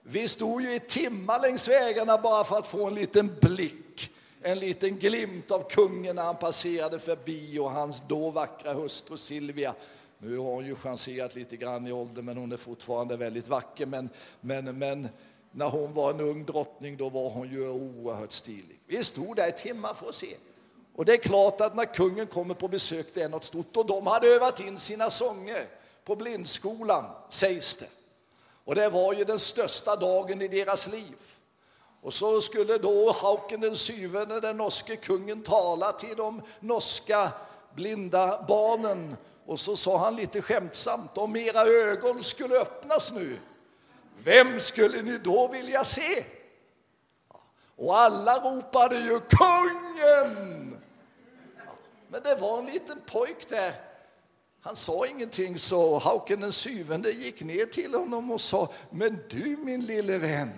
Vi 0.03 0.27
stod 0.27 0.61
ju 0.61 0.75
i 0.75 0.79
timmar 0.79 1.39
längs 1.41 1.67
vägarna 1.67 2.17
bara 2.17 2.43
för 2.43 2.57
att 2.57 2.67
få 2.67 2.87
en 2.87 2.95
liten 2.95 3.35
blick 3.41 4.11
en 4.41 4.59
liten 4.59 4.99
glimt 4.99 5.51
av 5.51 5.69
kungen 5.69 6.15
när 6.15 6.23
han 6.23 6.35
passerade 6.35 6.99
förbi 6.99 7.59
och 7.59 7.71
hans 7.71 8.03
då 8.07 8.29
vackra 8.29 8.73
hustru 8.73 9.17
Silvia. 9.17 9.73
Nu 10.17 10.37
har 10.37 10.45
hon 10.45 10.65
ju 10.65 10.75
chanserat 10.75 11.35
lite 11.35 11.57
grann 11.57 11.87
i 11.87 11.91
ålder, 11.91 12.21
men 12.21 12.37
hon 12.37 12.51
är 12.51 12.57
fortfarande 12.57 13.17
väldigt 13.17 13.47
vacker. 13.47 13.85
Men, 13.85 14.09
men, 14.41 14.77
men 14.77 15.07
när 15.51 15.69
hon 15.69 15.93
var 15.93 16.09
en 16.09 16.21
ung 16.21 16.45
drottning 16.45 16.97
då 16.97 17.09
var 17.09 17.29
hon 17.29 17.49
ju 17.49 17.69
oerhört 17.69 18.31
stilig. 18.31 18.79
Vi 18.87 19.03
stod 19.03 19.35
där 19.35 19.49
i 19.49 19.51
timmar 19.51 19.93
för 19.93 20.09
att 20.09 20.15
se. 20.15 20.35
Och 20.95 21.05
det 21.05 21.13
är 21.13 21.17
klart 21.17 21.61
att 21.61 21.75
när 21.75 21.93
kungen 21.93 22.27
kommer 22.27 22.53
på 22.53 22.67
besök 22.67 23.07
det 23.13 23.21
är 23.21 23.29
något 23.29 23.43
stort 23.43 23.77
och 23.77 23.85
de 23.85 24.07
hade 24.07 24.27
övat 24.27 24.59
in 24.59 24.77
sina 24.77 25.09
sånger 25.09 25.67
på 26.05 26.15
blindskolan, 26.15 27.05
sägs 27.29 27.75
det. 27.75 27.89
Och 28.65 28.75
det 28.75 28.89
var 28.89 29.13
ju 29.13 29.23
den 29.23 29.39
största 29.39 29.95
dagen 29.95 30.41
i 30.41 30.47
deras 30.47 30.87
liv. 30.87 31.15
Och 32.01 32.13
så 32.13 32.41
skulle 32.41 32.77
då 32.77 33.11
Hauken 33.11 33.61
den 33.61 33.75
syvende, 33.75 34.39
den 34.39 34.57
norske 34.57 34.95
kungen, 34.95 35.43
tala 35.43 35.91
till 35.91 36.15
de 36.15 36.41
norska 36.59 37.31
blinda 37.75 38.45
barnen. 38.47 39.17
Och 39.45 39.59
så 39.59 39.75
sa 39.75 39.97
han 39.97 40.15
lite 40.15 40.41
skämtsamt, 40.41 41.17
om 41.17 41.35
era 41.35 41.61
ögon 41.61 42.23
skulle 42.23 42.59
öppnas 42.59 43.11
nu, 43.11 43.39
vem 44.23 44.59
skulle 44.59 45.01
ni 45.01 45.17
då 45.17 45.47
vilja 45.47 45.83
se? 45.83 46.25
Och 47.75 47.97
alla 47.97 48.39
ropade 48.39 48.97
ju 48.97 49.19
kungen! 49.19 50.81
Men 52.07 52.23
det 52.23 52.35
var 52.35 52.59
en 52.59 52.65
liten 52.65 53.01
pojk 53.05 53.49
där. 53.49 53.73
Han 54.61 54.75
sa 54.75 55.07
ingenting 55.07 55.57
så 55.57 55.99
Hauken 55.99 56.41
den 56.41 56.51
syvende 56.51 57.11
gick 57.11 57.41
ner 57.41 57.65
till 57.65 57.93
honom 57.93 58.31
och 58.31 58.41
sa 58.41 58.71
Men 58.89 59.19
du 59.29 59.57
min 59.57 59.85
lille 59.85 60.17
vän, 60.17 60.49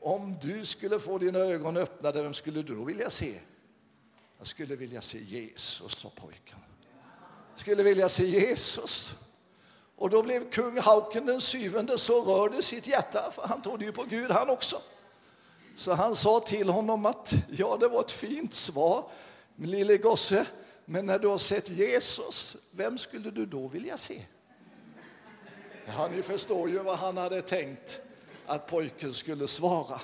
om 0.00 0.38
du 0.40 0.66
skulle 0.66 0.98
få 0.98 1.18
dina 1.18 1.38
ögon 1.38 1.76
öppnade, 1.76 2.22
vem 2.22 2.34
skulle 2.34 2.62
du 2.62 2.74
då 2.74 2.84
vilja 2.84 3.10
se? 3.10 3.40
Jag 4.38 4.46
skulle 4.46 4.76
vilja 4.76 5.00
se 5.00 5.18
Jesus, 5.18 5.92
sa 5.92 6.10
pojken. 6.16 6.58
Jag 7.50 7.60
skulle 7.60 7.82
vilja 7.82 8.08
se 8.08 8.26
Jesus. 8.26 9.14
Och 9.96 10.10
då 10.10 10.22
blev 10.22 10.50
kung 10.50 10.78
Hauken 10.78 11.26
den 11.26 11.40
syvende 11.40 11.98
så 11.98 12.20
rörde 12.20 12.62
sitt 12.62 12.86
hjärta, 12.86 13.30
för 13.30 13.42
han 13.42 13.62
trodde 13.62 13.84
ju 13.84 13.92
på 13.92 14.04
Gud 14.04 14.30
han 14.30 14.50
också. 14.50 14.82
Så 15.76 15.92
han 15.92 16.14
sa 16.14 16.40
till 16.40 16.68
honom 16.68 17.06
att 17.06 17.34
ja, 17.50 17.76
det 17.80 17.88
var 17.88 18.00
ett 18.00 18.10
fint 18.10 18.54
svar, 18.54 19.04
min 19.56 19.70
lille 19.70 19.96
gosse, 19.96 20.46
men 20.84 21.06
när 21.06 21.18
du 21.18 21.28
har 21.28 21.38
sett 21.38 21.70
Jesus, 21.70 22.56
vem 22.70 22.98
skulle 22.98 23.30
du 23.30 23.46
då 23.46 23.68
vilja 23.68 23.98
se? 23.98 24.22
Ja, 25.86 26.08
ni 26.12 26.22
förstår 26.22 26.70
ju 26.70 26.78
vad 26.78 26.98
han 26.98 27.16
hade 27.16 27.42
tänkt 27.42 28.00
att 28.46 28.66
pojken 28.66 29.14
skulle 29.14 29.48
svara. 29.48 30.00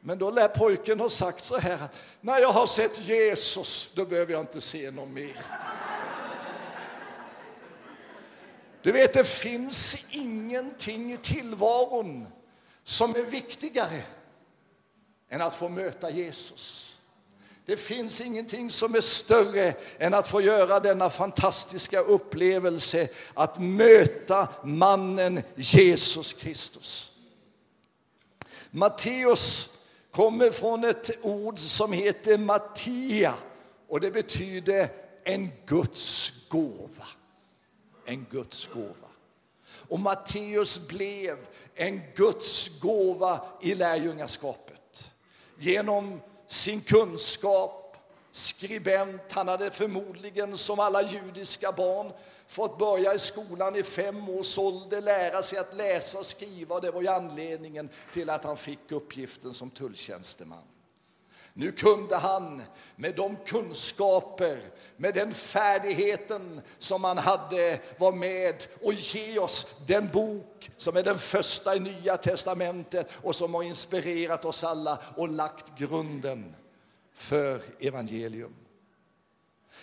Men 0.00 0.18
då 0.18 0.30
lär 0.30 0.48
pojken 0.48 1.00
ha 1.00 1.08
sagt 1.08 1.44
så 1.44 1.58
här 1.58 1.84
att 1.84 2.00
när 2.20 2.40
jag 2.40 2.52
har 2.52 2.66
sett 2.66 3.08
Jesus, 3.08 3.90
då 3.94 4.04
behöver 4.04 4.32
jag 4.32 4.40
inte 4.40 4.60
se 4.60 4.90
någon 4.90 5.14
mer. 5.14 5.36
Du 8.82 8.92
vet, 8.92 9.12
det 9.12 9.26
finns 9.26 9.96
ingenting 10.10 11.12
i 11.12 11.16
tillvaron 11.16 12.26
som 12.84 13.10
är 13.10 13.22
viktigare 13.22 14.02
än 15.28 15.42
att 15.42 15.54
få 15.54 15.68
möta 15.68 16.10
Jesus. 16.10 16.86
Det 17.66 17.76
finns 17.76 18.20
ingenting 18.20 18.70
som 18.70 18.94
är 18.94 19.00
större 19.00 19.74
än 19.98 20.14
att 20.14 20.28
få 20.28 20.40
göra 20.40 20.80
denna 20.80 21.10
fantastiska 21.10 22.00
upplevelse 22.00 23.08
att 23.34 23.60
möta 23.60 24.48
mannen 24.64 25.42
Jesus 25.56 26.32
Kristus. 26.32 27.12
Matteus 28.70 29.70
kommer 30.10 30.50
från 30.50 30.84
ett 30.84 31.10
ord 31.22 31.58
som 31.58 31.92
heter 31.92 32.38
Mattia 32.38 33.34
och 33.88 34.00
det 34.00 34.10
betyder 34.10 34.88
en 35.24 35.50
Guds 35.66 36.32
gåva. 36.48 37.06
En 38.10 38.26
Guds 38.30 38.66
gåva. 38.66 39.08
Och 39.88 39.98
Matteus 40.00 40.88
blev 40.88 41.38
en 41.74 42.00
Guds 42.14 42.80
gåva 42.80 43.44
i 43.60 43.74
lärjungaskapet 43.74 45.10
genom 45.58 46.20
sin 46.46 46.80
kunskap, 46.80 47.96
skribent. 48.30 49.32
Han 49.32 49.48
hade 49.48 49.70
förmodligen 49.70 50.58
som 50.58 50.80
alla 50.80 51.02
judiska 51.02 51.72
barn 51.72 52.12
fått 52.46 52.78
börja 52.78 53.14
i 53.14 53.18
skolan 53.18 53.76
i 53.76 53.82
fem 53.82 54.28
års 54.28 54.58
ålder, 54.58 55.00
lära 55.00 55.42
sig 55.42 55.58
att 55.58 55.76
läsa 55.76 56.18
och 56.18 56.26
skriva. 56.26 56.80
Det 56.80 56.90
var 56.90 57.00
ju 57.00 57.08
anledningen 57.08 57.88
till 58.12 58.30
att 58.30 58.44
han 58.44 58.56
fick 58.56 58.92
uppgiften 58.92 59.54
som 59.54 59.70
tulltjänsteman. 59.70 60.62
Nu 61.54 61.72
kunde 61.72 62.16
han 62.16 62.62
med 62.96 63.14
de 63.14 63.36
kunskaper, 63.46 64.58
med 64.96 65.14
den 65.14 65.34
färdigheten 65.34 66.60
som 66.78 67.04
han 67.04 67.18
hade 67.18 67.80
vara 67.98 68.14
med 68.14 68.66
och 68.82 68.92
ge 68.92 69.38
oss 69.38 69.66
den 69.86 70.08
bok 70.08 70.70
som 70.76 70.96
är 70.96 71.02
den 71.02 71.18
första 71.18 71.76
i 71.76 71.78
Nya 71.78 72.16
testamentet 72.16 73.10
och 73.22 73.36
som 73.36 73.54
har 73.54 73.62
inspirerat 73.62 74.44
oss 74.44 74.64
alla 74.64 74.98
och 75.16 75.28
lagt 75.28 75.78
grunden 75.78 76.56
för 77.14 77.62
evangelium. 77.80 78.54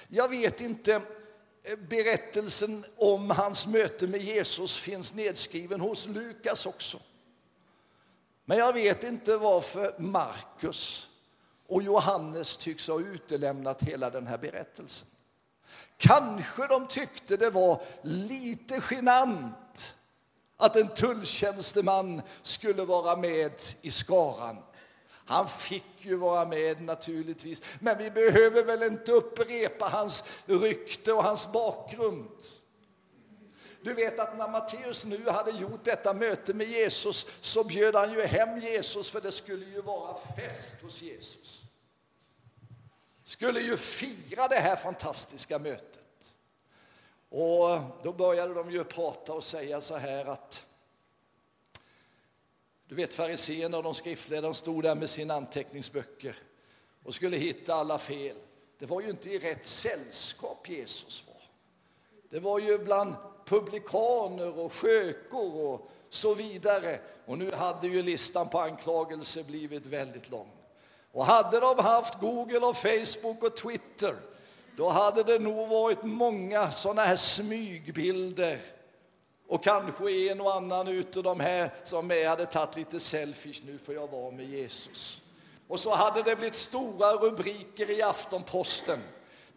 Jag 0.07 0.29
vet 0.29 0.61
inte, 0.61 0.93
eh, 0.93 1.75
berättelsen 1.89 2.85
om 2.97 3.29
hans 3.29 3.67
möte 3.67 4.07
med 4.07 4.21
Jesus 4.21 4.77
finns 4.77 5.13
nedskriven 5.13 5.81
hos 5.81 6.07
Lukas 6.07 6.65
också. 6.65 6.99
Men 8.45 8.57
jag 8.57 8.73
vet 8.73 9.03
inte 9.03 9.37
varför 9.37 9.95
Markus 9.97 11.06
och 11.67 11.83
Johannes 11.83 12.57
tycks 12.57 12.87
ha 12.87 12.99
utelämnat 12.99 13.83
hela 13.83 14.09
den 14.09 14.27
här 14.27 14.37
berättelsen. 14.37 15.07
Kanske 15.97 16.67
de 16.67 16.87
tyckte 16.87 17.37
det 17.37 17.49
var 17.49 17.81
lite 18.01 18.81
genant 18.91 19.95
att 20.57 20.75
en 20.75 20.87
tulltjänsteman 20.87 22.21
skulle 22.41 22.83
vara 22.85 23.15
med 23.15 23.51
i 23.81 23.91
skaran. 23.91 24.57
Han 25.25 25.47
fick 25.47 25.83
ju 25.99 26.15
vara 26.15 26.45
med 26.45 26.81
naturligtvis, 26.81 27.61
men 27.79 27.97
vi 27.97 28.11
behöver 28.11 28.63
väl 28.63 28.83
inte 28.83 29.11
upprepa 29.11 29.85
hans 29.85 30.23
rykte 30.45 31.13
och 31.13 31.23
hans 31.23 31.51
bakgrund. 31.51 32.29
Du 33.81 33.93
vet 33.93 34.19
att 34.19 34.37
när 34.37 34.47
Matteus 34.47 35.05
nu 35.05 35.29
hade 35.29 35.51
gjort 35.51 35.83
detta 35.83 36.13
möte 36.13 36.53
med 36.53 36.67
Jesus 36.67 37.25
så 37.41 37.63
bjöd 37.63 37.95
han 37.95 38.13
ju 38.13 38.21
hem 38.21 38.59
Jesus 38.59 39.09
för 39.09 39.21
det 39.21 39.31
skulle 39.31 39.65
ju 39.65 39.81
vara 39.81 40.17
fest 40.37 40.75
hos 40.81 41.01
Jesus. 41.01 41.61
Skulle 43.23 43.59
ju 43.59 43.77
fira 43.77 44.47
det 44.47 44.55
här 44.55 44.75
fantastiska 44.75 45.59
mötet. 45.59 46.35
Och 47.29 47.79
då 48.03 48.13
började 48.13 48.53
de 48.53 48.71
ju 48.71 48.83
prata 48.83 49.33
och 49.33 49.43
säga 49.43 49.81
så 49.81 49.95
här 49.95 50.25
att 50.25 50.65
du 52.87 52.95
vet 52.95 53.13
fariséerna 53.13 53.77
och 53.77 53.83
de 53.83 53.95
skriftledare 53.95 54.53
stod 54.53 54.83
där 54.83 54.95
med 54.95 55.09
sina 55.09 55.33
anteckningsböcker 55.33 56.35
och 57.03 57.15
skulle 57.15 57.37
hitta 57.37 57.73
alla 57.73 57.97
fel. 57.97 58.35
Det 58.79 58.85
var 58.85 59.01
ju 59.01 59.09
inte 59.09 59.29
i 59.29 59.39
rätt 59.39 59.65
sällskap 59.65 60.69
Jesus 60.69 61.23
var. 61.27 61.41
Det 62.29 62.39
var 62.39 62.59
ju 62.59 62.77
bland 62.77 63.15
publikaner 63.47 64.59
och 64.59 64.73
skökor 64.73 65.73
och 65.73 65.89
så 66.09 66.33
vidare. 66.33 66.99
Och 67.25 67.37
nu 67.37 67.51
hade 67.51 67.87
ju 67.87 68.03
listan 68.03 68.49
på 68.49 68.59
anklagelser 68.59 69.43
blivit 69.43 69.85
väldigt 69.85 70.29
lång. 70.29 70.51
Och 71.11 71.25
hade 71.25 71.59
de 71.59 71.79
haft 71.79 72.19
Google 72.19 72.59
och 72.59 72.77
Facebook 72.77 73.43
och 73.43 73.55
Twitter 73.55 74.15
då 74.77 74.89
hade 74.89 75.23
det 75.23 75.39
nog 75.39 75.67
varit 75.67 76.03
många 76.03 76.71
sådana 76.71 77.01
här 77.01 77.15
smygbilder 77.15 78.59
och 79.47 79.63
kanske 79.63 80.11
en 80.11 80.41
och 80.41 80.55
annan 80.55 80.87
utav 80.87 81.23
de 81.23 81.39
här 81.39 81.73
som 81.83 82.11
är 82.11 82.27
hade 82.27 82.45
tagit 82.45 82.75
lite 82.75 82.99
selfies. 82.99 83.61
Nu 83.63 83.77
för 83.77 83.93
jag 83.93 84.11
var 84.11 84.31
med 84.31 84.45
Jesus. 84.45 85.21
Och 85.67 85.79
så 85.79 85.89
hade 85.89 86.23
det 86.23 86.35
blivit 86.35 86.55
stora 86.55 87.11
rubriker 87.11 87.89
i 87.91 88.01
Aftonposten. 88.01 88.99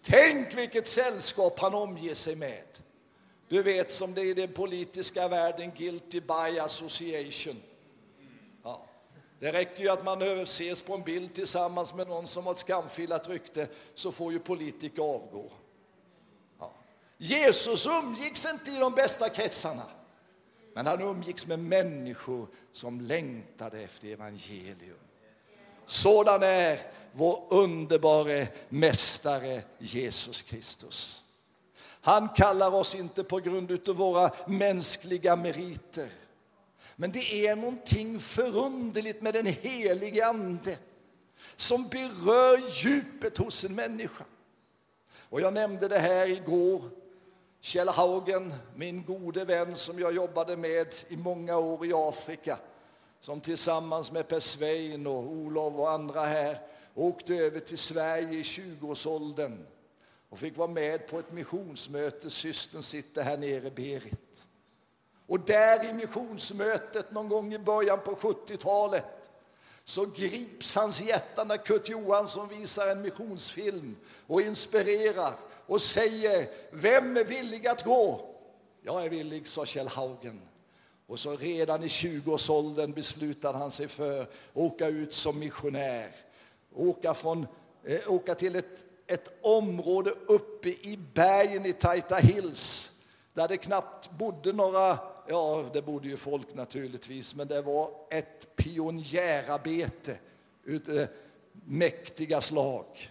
Tänk 0.02 0.54
vilket 0.54 0.88
sällskap 0.88 1.58
han 1.58 1.74
omger 1.74 2.14
sig 2.14 2.36
med. 2.36 2.64
Du 3.50 3.62
vet 3.62 3.92
som 3.92 4.14
det 4.14 4.20
är 4.20 4.24
i 4.24 4.34
den 4.34 4.52
politiska 4.52 5.28
världen, 5.28 5.72
guilty 5.76 6.20
by 6.20 6.58
association. 6.58 7.62
Ja. 8.62 8.86
Det 9.38 9.52
räcker 9.52 9.82
ju 9.82 9.88
att 9.88 10.04
man 10.04 10.22
ses 10.22 10.82
på 10.82 10.94
en 10.94 11.02
bild 11.02 11.34
tillsammans 11.34 11.94
med 11.94 12.08
någon 12.08 12.26
som 12.26 12.44
har 12.44 12.52
ett 12.52 12.58
skamfilat 12.58 13.28
rykte 13.28 13.68
så 13.94 14.12
får 14.12 14.32
ju 14.32 14.38
politiker 14.38 15.02
avgå. 15.02 15.52
Ja. 16.58 16.72
Jesus 17.18 17.86
umgicks 17.86 18.46
inte 18.46 18.70
i 18.70 18.76
de 18.76 18.92
bästa 18.92 19.28
kretsarna. 19.28 19.86
Men 20.74 20.86
han 20.86 21.00
umgicks 21.00 21.46
med 21.46 21.58
människor 21.58 22.48
som 22.72 23.00
längtade 23.00 23.80
efter 23.80 24.08
evangelium. 24.08 24.98
Sådan 25.86 26.42
är 26.42 26.80
vår 27.12 27.46
underbara 27.50 28.46
mästare 28.68 29.62
Jesus 29.78 30.42
Kristus. 30.42 31.19
Han 32.00 32.28
kallar 32.28 32.74
oss 32.74 32.94
inte 32.94 33.24
på 33.24 33.38
grund 33.38 33.88
av 33.88 33.96
våra 33.96 34.30
mänskliga 34.46 35.36
meriter. 35.36 36.08
Men 36.96 37.12
det 37.12 37.46
är 37.46 37.56
någonting 37.56 38.20
förunderligt 38.20 39.22
med 39.22 39.34
den 39.34 39.46
helige 39.46 40.26
Ande 40.26 40.78
som 41.56 41.88
berör 41.88 42.84
djupet 42.84 43.38
hos 43.38 43.64
en 43.64 43.74
människa. 43.74 44.24
Och 45.28 45.40
jag 45.40 45.54
nämnde 45.54 45.88
det 45.88 45.98
här 45.98 46.28
igår. 46.28 46.82
Kjell 47.60 47.88
Haugen, 47.88 48.54
min 48.74 49.04
gode 49.04 49.44
vän 49.44 49.76
som 49.76 49.98
jag 49.98 50.14
jobbade 50.14 50.56
med 50.56 50.94
i 51.08 51.16
många 51.16 51.56
år 51.56 51.86
i 51.86 51.92
Afrika, 51.94 52.58
som 53.20 53.40
tillsammans 53.40 54.12
med 54.12 54.28
Per 54.28 54.40
Svein 54.40 55.06
och 55.06 55.30
Olof 55.30 55.74
och 55.74 55.90
andra 55.90 56.20
här 56.20 56.60
åkte 56.94 57.34
över 57.34 57.60
till 57.60 57.78
Sverige 57.78 58.38
i 58.38 58.42
20-årsåldern 58.42 59.66
och 60.30 60.38
fick 60.38 60.56
vara 60.56 60.68
med 60.68 61.08
på 61.08 61.18
ett 61.18 61.32
missionsmöte. 61.32 62.30
Systern 62.30 62.82
sitter 62.82 63.22
här 63.22 63.36
nere, 63.36 63.70
Berit. 63.70 64.46
Och 65.26 65.40
där 65.40 65.90
i 65.90 65.92
missionsmötet 65.92 67.12
någon 67.12 67.28
gång 67.28 67.54
i 67.54 67.58
början 67.58 68.00
på 68.00 68.10
70-talet 68.10 69.04
så 69.84 70.06
grips 70.06 70.76
hans 70.76 71.00
hjärta 71.00 71.44
när 71.44 71.56
Kurt 71.56 71.88
Johansson 71.88 72.48
visar 72.48 72.88
en 72.88 73.02
missionsfilm 73.02 73.96
och 74.26 74.42
inspirerar 74.42 75.34
och 75.66 75.82
säger 75.82 76.48
Vem 76.70 77.16
är 77.16 77.24
villig 77.24 77.66
att 77.66 77.84
gå? 77.84 78.34
Jag 78.82 79.04
är 79.04 79.08
villig, 79.08 79.46
sa 79.46 79.66
Kjell 79.66 79.88
Haugen. 79.88 80.40
Och 81.06 81.18
så 81.18 81.36
redan 81.36 81.82
i 81.82 81.86
20-årsåldern 81.86 82.92
beslutade 82.92 83.58
han 83.58 83.70
sig 83.70 83.88
för 83.88 84.20
att 84.20 84.30
åka 84.54 84.88
ut 84.88 85.12
som 85.12 85.38
missionär. 85.38 86.16
Åka, 86.74 87.14
från, 87.14 87.46
eh, 87.84 88.12
åka 88.12 88.34
till 88.34 88.56
ett, 88.56 88.84
ett 89.10 89.32
område 89.42 90.10
uppe 90.26 90.68
i 90.68 90.98
bergen 91.14 91.66
i 91.66 91.72
Taita 91.72 92.16
Hills 92.16 92.92
där 93.32 93.48
det 93.48 93.56
knappt 93.56 94.10
bodde 94.10 94.52
några 94.52 94.98
Ja, 95.28 95.70
det 95.72 95.82
bodde 95.82 96.08
ju 96.08 96.16
folk 96.16 96.54
naturligtvis, 96.54 97.34
men 97.34 97.48
det 97.48 97.62
var 97.62 97.90
ett 98.10 98.56
pionjärarbete 98.56 100.18
utav 100.64 100.98
eh, 100.98 101.08
mäktiga 101.52 102.40
slag. 102.40 103.10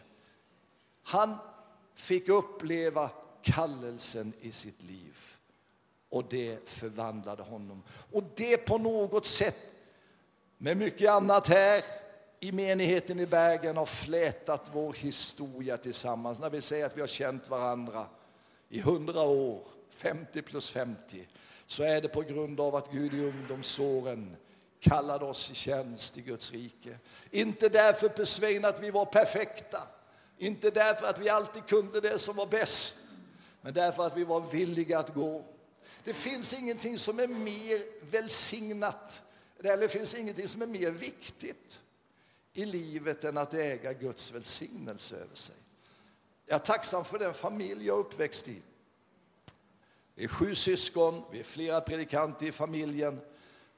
Han 1.04 1.36
fick 1.96 2.30
uppleva 2.30 3.10
kallelsen 3.42 4.34
i 4.42 4.52
sitt 4.52 4.84
liv 4.84 5.18
och 6.10 6.24
det 6.30 6.70
förvandlade 6.70 7.44
honom. 7.44 7.84
Och 8.12 8.24
det 8.36 8.58
på 8.58 8.78
något 8.78 9.26
sätt, 9.26 9.60
med 10.58 10.78
mycket 10.78 11.10
annat 11.10 11.48
här 11.48 11.84
i 12.40 12.52
menigheten 12.52 13.20
i 13.20 13.26
Bergen, 13.26 13.78
har 13.78 13.86
flätat 13.86 14.70
vår 14.74 14.94
historia 14.94 15.78
tillsammans. 15.78 16.40
När 16.40 16.50
vi 16.50 16.62
säger 16.62 16.86
att 16.86 16.98
vi 16.98 17.02
har 17.02 17.08
känt 17.08 17.50
varandra 17.50 18.06
i 18.70 18.82
hundra 18.82 19.22
år, 19.22 19.64
50 19.90 20.42
plus 20.42 20.70
50 20.70 21.28
så 21.66 21.84
är 21.84 22.02
det 22.02 22.08
på 22.08 22.22
grund 22.22 22.60
av 22.60 22.76
att 22.76 22.92
Gud 22.92 23.14
i 23.14 23.26
ungdomsåren 23.26 24.36
kallade 24.80 25.26
oss 25.26 25.52
i 25.52 25.56
tjänst 25.56 26.18
i 26.18 26.22
Guds 26.22 26.52
rike. 26.52 26.98
Inte 27.32 27.70
därför, 27.70 28.10
Per 28.10 28.66
att 28.66 28.84
vi 28.84 28.92
var 28.92 29.06
perfekta, 29.06 29.88
inte 30.38 30.70
därför 30.70 31.08
att 31.08 31.20
vi 31.20 31.30
alltid 31.30 31.66
kunde 31.66 32.02
det 32.02 32.20
som 32.20 32.36
var 32.36 32.46
bäst, 32.48 32.98
men 33.62 33.74
därför 33.74 34.08
att 34.08 34.18
vi 34.18 34.24
var 34.24 34.42
villiga 34.42 35.00
att 35.00 35.14
gå. 35.14 35.46
Det 36.04 36.14
finns 36.14 36.54
ingenting 36.54 36.98
som 36.98 37.20
är 37.20 37.28
mer 37.28 37.82
välsignat, 38.12 39.24
eller 39.64 39.78
det 39.78 39.90
finns 39.90 40.16
ingenting 40.16 40.48
som 40.48 40.62
är 40.62 40.68
mer 40.68 40.92
viktigt 40.92 41.82
i 42.54 42.66
livet 42.66 43.24
än 43.24 43.38
att 43.38 43.54
äga 43.54 43.94
Guds 43.94 44.32
välsignelse 44.32 45.16
över 45.16 45.36
sig. 45.36 45.56
Jag 46.46 46.56
är 46.56 46.66
tacksam 46.66 47.06
för 47.06 47.20
den 47.20 47.34
familj 47.34 47.88
jag 47.88 47.96
är 47.98 48.00
uppväxt 48.00 48.48
i. 48.48 48.62
Vi 50.16 50.24
är 50.24 50.28
sju 50.28 50.56
syskon, 50.56 51.22
vi 51.32 51.40
är 51.40 51.44
flera 51.44 51.82
predikanter 51.82 52.46
i 52.46 52.52
familjen. 52.52 53.20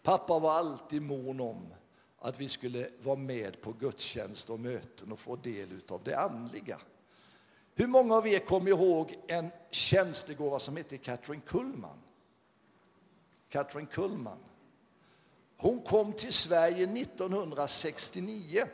Pappa 0.03 0.39
var 0.39 0.51
alltid 0.51 1.01
mån 1.01 1.39
om 1.39 1.73
att 2.19 2.39
vi 2.39 2.49
skulle 2.49 2.89
vara 3.01 3.15
med 3.15 3.61
på 3.61 3.73
gudstjänst 3.73 4.49
och 4.49 4.59
möten 4.59 5.11
och 5.11 5.19
få 5.19 5.35
del 5.35 5.81
av 5.87 6.03
det 6.03 6.15
andliga. 6.15 6.81
Hur 7.75 7.87
många 7.87 8.15
av 8.15 8.27
er 8.27 8.39
kommer 8.39 8.69
ihåg 8.71 9.15
en 9.27 9.51
tjänstegåva 9.71 10.59
som 10.59 10.77
heter 10.77 10.97
Katrin 10.97 11.41
Kullman? 11.41 11.97
Katrin 13.49 13.85
Kullman. 13.85 14.43
Hon 15.61 15.81
kom 15.81 16.13
till 16.13 16.33
Sverige 16.33 17.01
1969 17.01 18.65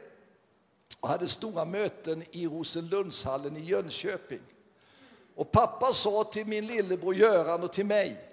och 1.00 1.10
hade 1.10 1.28
stora 1.28 1.65
möten 1.65 2.23
i 2.32 2.47
Rosenlundshallen 2.47 3.58
i 3.58 3.60
Jönköping. 3.60 4.41
Och 5.36 5.52
pappa 5.52 5.93
sa 5.93 6.23
till 6.23 6.47
min 6.47 6.67
lillebror 6.67 7.15
Göran 7.15 7.63
och 7.63 7.73
till 7.73 7.86
mig 7.86 8.30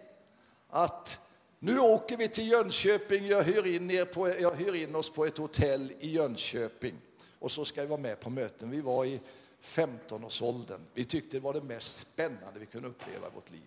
att 0.68 1.18
nu 1.58 1.78
åker 1.78 2.16
vi 2.16 2.28
till 2.28 2.50
Jönköping, 2.50 3.26
jag 3.26 3.42
hyr 3.42 3.66
in, 3.66 3.90
er 3.90 4.04
på, 4.04 4.28
jag 4.28 4.54
hyr 4.54 4.74
in 4.74 4.94
oss 4.94 5.10
på 5.10 5.24
ett 5.24 5.38
hotell 5.38 5.92
i 6.00 6.10
Jönköping 6.10 6.94
och 7.38 7.50
så 7.50 7.64
ska 7.64 7.80
vi 7.80 7.86
vara 7.86 8.00
med 8.00 8.20
på 8.20 8.30
möten. 8.30 8.70
Vi 8.70 8.80
var 8.80 9.04
i 9.04 9.20
15-årsåldern. 9.62 10.80
Vi 10.94 11.04
tyckte 11.04 11.36
det 11.36 11.40
var 11.40 11.52
det 11.52 11.62
mest 11.62 11.96
spännande 11.96 12.60
vi 12.60 12.66
kunde 12.66 12.88
uppleva 12.88 13.26
i 13.26 13.30
vårt 13.34 13.50
liv. 13.50 13.66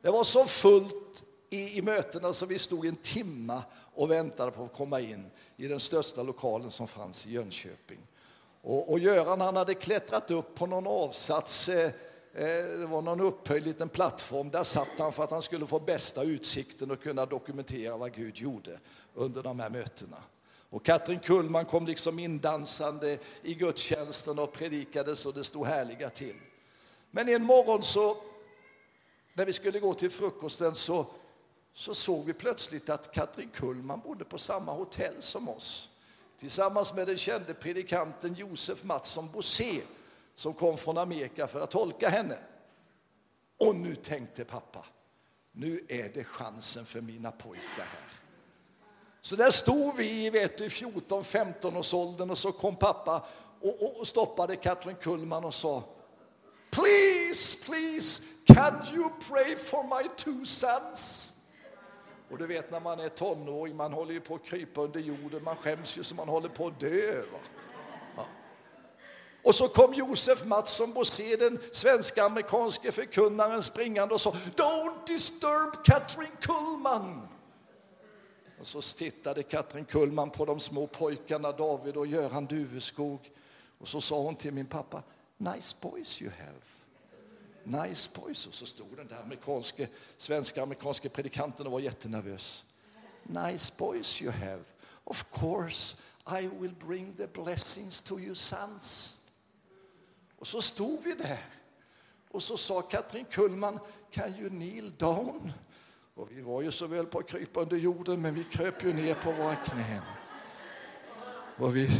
Det 0.00 0.10
var 0.10 0.24
så 0.24 0.44
fullt 0.44 1.24
i, 1.50 1.78
i 1.78 1.82
mötena 1.82 2.32
så 2.32 2.46
vi 2.46 2.58
stod 2.58 2.86
en 2.86 2.96
timma 2.96 3.62
och 3.94 4.10
väntade 4.10 4.50
på 4.50 4.64
att 4.64 4.72
komma 4.72 5.00
in 5.00 5.30
i 5.56 5.68
den 5.68 5.80
största 5.80 6.22
lokalen 6.22 6.70
som 6.70 6.88
fanns 6.88 7.26
i 7.26 7.30
Jönköping. 7.30 7.98
Och, 8.62 8.90
och 8.90 8.98
Göran 8.98 9.40
han 9.40 9.56
hade 9.56 9.74
klättrat 9.74 10.30
upp 10.30 10.54
på 10.54 10.66
någon 10.66 10.86
avsats 10.86 11.68
eh, 11.68 11.90
Eh, 12.38 12.78
det 12.78 12.86
var 12.86 13.02
någon 13.02 13.20
upphöjd 13.20 13.64
liten 13.64 13.88
plattform. 13.88 14.50
Där 14.50 14.64
satt 14.64 14.88
han 14.98 15.12
för 15.12 15.24
att 15.24 15.30
han 15.30 15.42
skulle 15.42 15.66
få 15.66 15.80
bästa 15.80 16.22
utsikten 16.22 16.90
och 16.90 17.02
kunna 17.02 17.26
dokumentera 17.26 17.96
vad 17.96 18.14
Gud 18.14 18.36
gjorde 18.36 18.78
under 19.14 19.42
de 19.42 19.60
här 19.60 19.70
mötena. 19.70 20.16
Och 20.70 20.84
Katrin 20.84 21.18
Kullman 21.18 21.64
kom 21.64 21.86
liksom 21.86 22.18
indansande 22.18 23.18
i 23.42 23.54
gudstjänsten 23.54 24.38
och 24.38 24.52
predikade 24.52 25.16
så 25.16 25.32
det 25.32 25.44
stod 25.44 25.66
härliga 25.66 26.10
till. 26.10 26.34
Men 27.10 27.28
en 27.28 27.42
morgon 27.42 27.82
så, 27.82 28.16
när 29.34 29.44
vi 29.44 29.52
skulle 29.52 29.80
gå 29.80 29.94
till 29.94 30.10
frukosten 30.10 30.74
så, 30.74 31.06
så 31.78 31.94
såg 31.94 32.24
vi 32.24 32.32
plötsligt 32.32 32.88
att 32.88 33.12
Katrin 33.12 33.50
Kullman 33.54 34.00
bodde 34.00 34.24
på 34.24 34.38
samma 34.38 34.72
hotell 34.72 35.22
som 35.22 35.48
oss 35.48 35.90
tillsammans 36.38 36.94
med 36.94 37.06
den 37.06 37.16
kände 37.16 37.54
predikanten 37.54 38.34
Josef 38.34 38.84
Mattsson 38.84 39.30
Bosé 39.32 39.82
som 40.34 40.54
kom 40.54 40.76
från 40.76 40.98
Amerika 40.98 41.46
för 41.46 41.60
att 41.60 41.70
tolka 41.70 42.08
henne. 42.08 42.38
Och 43.60 43.74
nu 43.74 43.94
tänkte 43.94 44.44
pappa, 44.44 44.84
nu 45.52 45.80
är 45.88 46.08
det 46.14 46.24
chansen 46.24 46.84
för 46.84 47.00
mina 47.00 47.30
pojkar 47.30 47.64
här. 47.76 48.10
Så 49.20 49.36
där 49.36 49.50
stod 49.50 49.96
vi 49.96 50.30
vet 50.30 50.58
du, 50.58 50.68
14-15 50.68 51.78
års 51.78 51.94
åldern 51.94 52.30
och 52.30 52.38
så 52.38 52.52
kom 52.52 52.76
pappa 52.76 53.26
och, 53.60 54.00
och 54.00 54.06
stoppade 54.06 54.56
Katrin 54.56 54.96
Kullman 54.96 55.44
och 55.44 55.54
sa 55.54 55.84
Please, 56.70 57.64
please, 57.64 58.22
can 58.46 58.74
you 58.94 59.10
pray 59.28 59.56
for 59.56 59.82
my 59.82 60.08
two 60.16 60.44
sons? 60.44 61.32
Och 62.30 62.38
du 62.38 62.46
vet 62.46 62.70
när 62.70 62.80
man 62.80 63.00
är 63.00 63.08
tonåring, 63.08 63.76
man 63.76 63.92
håller 63.92 64.12
ju 64.12 64.20
på 64.20 64.34
att 64.34 64.44
krypa 64.44 64.80
under 64.80 65.00
jorden, 65.00 65.44
man 65.44 65.56
skäms 65.56 65.98
ju 65.98 66.02
så 66.02 66.14
man 66.14 66.28
håller 66.28 66.48
på 66.48 66.66
att 66.66 66.80
dö. 66.80 67.22
Va? 68.16 68.26
Och 69.46 69.54
så 69.54 69.68
kom 69.68 69.94
Josef 69.94 70.44
Mattsson 70.44 70.92
Bosé, 70.92 71.36
den 71.36 71.58
svenska-amerikanske 71.72 72.92
förkunnaren, 72.92 73.62
springande 73.62 74.14
och 74.14 74.20
sa 74.20 74.30
Don't 74.30 75.06
disturb 75.06 75.84
Katrin 75.84 76.36
Kullman. 76.40 77.28
Och 78.60 78.66
så 78.66 78.82
tittade 78.82 79.42
Katrin 79.42 79.84
Kullman 79.84 80.30
på 80.30 80.44
de 80.44 80.60
små 80.60 80.86
pojkarna 80.86 81.52
David 81.52 81.96
och 81.96 82.06
Göran 82.06 82.46
Duveskog. 82.46 83.30
Och 83.78 83.88
så 83.88 84.00
sa 84.00 84.22
hon 84.22 84.36
till 84.36 84.52
min 84.52 84.66
pappa 84.66 85.02
Nice 85.36 85.76
boys 85.80 86.22
you 86.22 86.30
have. 86.38 86.75
Nice 87.66 88.10
boys. 88.14 88.46
Och 88.46 88.54
så 88.54 88.66
stod 88.66 88.96
den 88.96 89.06
där 89.06 89.22
amerikanske, 89.22 89.88
svenska-amerikanske 90.16 91.08
predikanten 91.08 91.66
och 91.66 91.72
var 91.72 91.80
jättenervös. 91.80 92.64
Nice 93.22 93.72
boys 93.76 94.22
you 94.22 94.32
have. 94.32 94.62
Of 95.04 95.24
course 95.32 95.96
I 96.40 96.48
will 96.48 96.74
bring 96.74 97.12
the 97.12 97.26
blessings 97.26 98.00
to 98.00 98.20
your 98.20 98.34
sons. 98.34 99.20
Och 100.38 100.46
så 100.46 100.62
stod 100.62 101.02
vi 101.02 101.14
där. 101.14 101.44
Och 102.30 102.42
så 102.42 102.56
sa 102.56 102.82
Katrin 102.82 103.24
Kullman, 103.30 103.78
can 104.10 104.34
you 104.38 104.48
kneel 104.48 104.92
down? 104.96 105.52
Och 106.14 106.30
vi 106.30 106.40
var 106.40 106.62
ju 106.62 106.72
så 106.72 106.86
väl 106.86 107.06
på 107.06 107.18
att 107.18 107.28
krypa 107.28 107.60
under 107.60 107.76
jorden, 107.76 108.22
men 108.22 108.34
vi 108.34 108.44
kröp 108.44 108.84
ju 108.84 108.92
ner 108.92 109.14
på 109.14 109.32
våra 109.32 109.56
knän. 109.56 110.02
Och 111.58 111.76
vi 111.76 111.90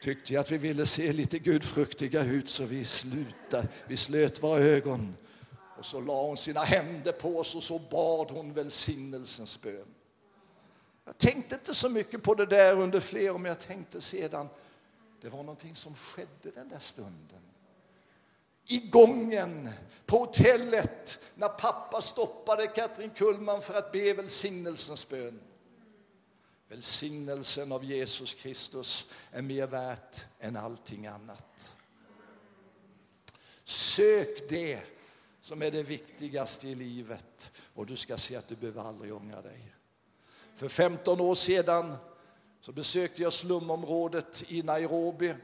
tyckte 0.00 0.34
jag 0.34 0.40
att 0.40 0.50
vi 0.50 0.58
ville 0.58 0.86
se 0.86 1.12
lite 1.12 1.38
gudfruktiga 1.38 2.24
ut, 2.24 2.48
så 2.48 2.64
vi 2.64 2.84
slutade. 2.84 3.68
Vi 3.86 3.96
slöt 3.96 4.42
våra 4.42 4.58
ögon. 4.58 5.16
Och 5.78 5.84
så 5.84 6.00
la 6.00 6.22
hon 6.26 6.36
sina 6.36 6.60
händer 6.60 7.12
på 7.12 7.38
oss 7.38 7.54
och 7.54 7.62
så 7.62 7.78
bad 7.78 8.30
hon 8.30 8.52
välsignelsens 8.52 9.62
bön. 9.62 9.94
Jag 11.04 11.18
tänkte 11.18 11.54
inte 11.54 11.74
så 11.74 11.88
mycket 11.88 12.22
på 12.22 12.34
det 12.34 12.46
där 12.46 12.76
under 12.76 13.00
flera 13.00 13.34
år, 13.34 13.38
men 13.38 13.48
jag 13.48 13.60
tänkte 13.60 14.00
sedan, 14.00 14.48
det 15.20 15.28
var 15.28 15.38
någonting 15.38 15.76
som 15.76 15.94
skedde 15.94 16.50
den 16.54 16.68
där 16.68 16.78
stunden 16.78 17.40
i 18.68 18.78
gången 18.78 19.68
på 20.06 20.18
hotellet 20.18 21.18
när 21.34 21.48
pappa 21.48 22.02
stoppade 22.02 22.66
Katrin 22.66 23.10
Kullman 23.10 23.62
för 23.62 23.74
att 23.74 23.92
be 23.92 24.12
välsignelsens 24.12 25.08
bön. 25.08 25.40
Välsignelsen 26.68 27.72
av 27.72 27.84
Jesus 27.84 28.34
Kristus 28.34 29.06
är 29.30 29.42
mer 29.42 29.66
värt 29.66 30.26
än 30.40 30.56
allting 30.56 31.06
annat. 31.06 31.76
Sök 33.64 34.48
det 34.48 34.80
som 35.40 35.62
är 35.62 35.70
det 35.70 35.82
viktigaste 35.82 36.68
i 36.68 36.74
livet 36.74 37.50
och 37.74 37.86
du 37.86 37.96
ska 37.96 38.16
se 38.16 38.36
att 38.36 38.48
du 38.48 38.56
behöver 38.56 38.82
aldrig 38.82 39.14
ångra 39.14 39.42
dig. 39.42 39.74
För 40.54 40.68
15 40.68 41.20
år 41.20 41.34
sedan 41.34 41.96
så 42.60 42.72
besökte 42.72 43.22
jag 43.22 43.32
slumområdet 43.32 44.44
i 44.48 44.62
Nairobi. 44.62 45.34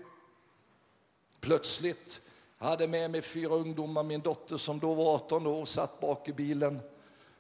Plötsligt 1.41 2.21
hade 2.57 2.89
med 2.89 3.11
mig 3.11 3.23
fyra 3.23 3.55
ungdomar, 3.55 4.03
min 4.03 4.21
dotter 4.21 4.57
som 4.57 4.79
då 4.79 4.95
var 4.95 5.15
18 5.15 5.47
år 5.47 5.65
satt 5.65 6.01
bak 6.01 6.29
i 6.29 6.33
bilen. 6.33 6.81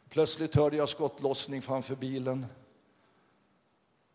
Plötsligt 0.08 0.54
hörde 0.54 0.76
jag 0.76 0.88
skottlossning 0.88 1.62
framför 1.62 1.96
bilen. 1.96 2.46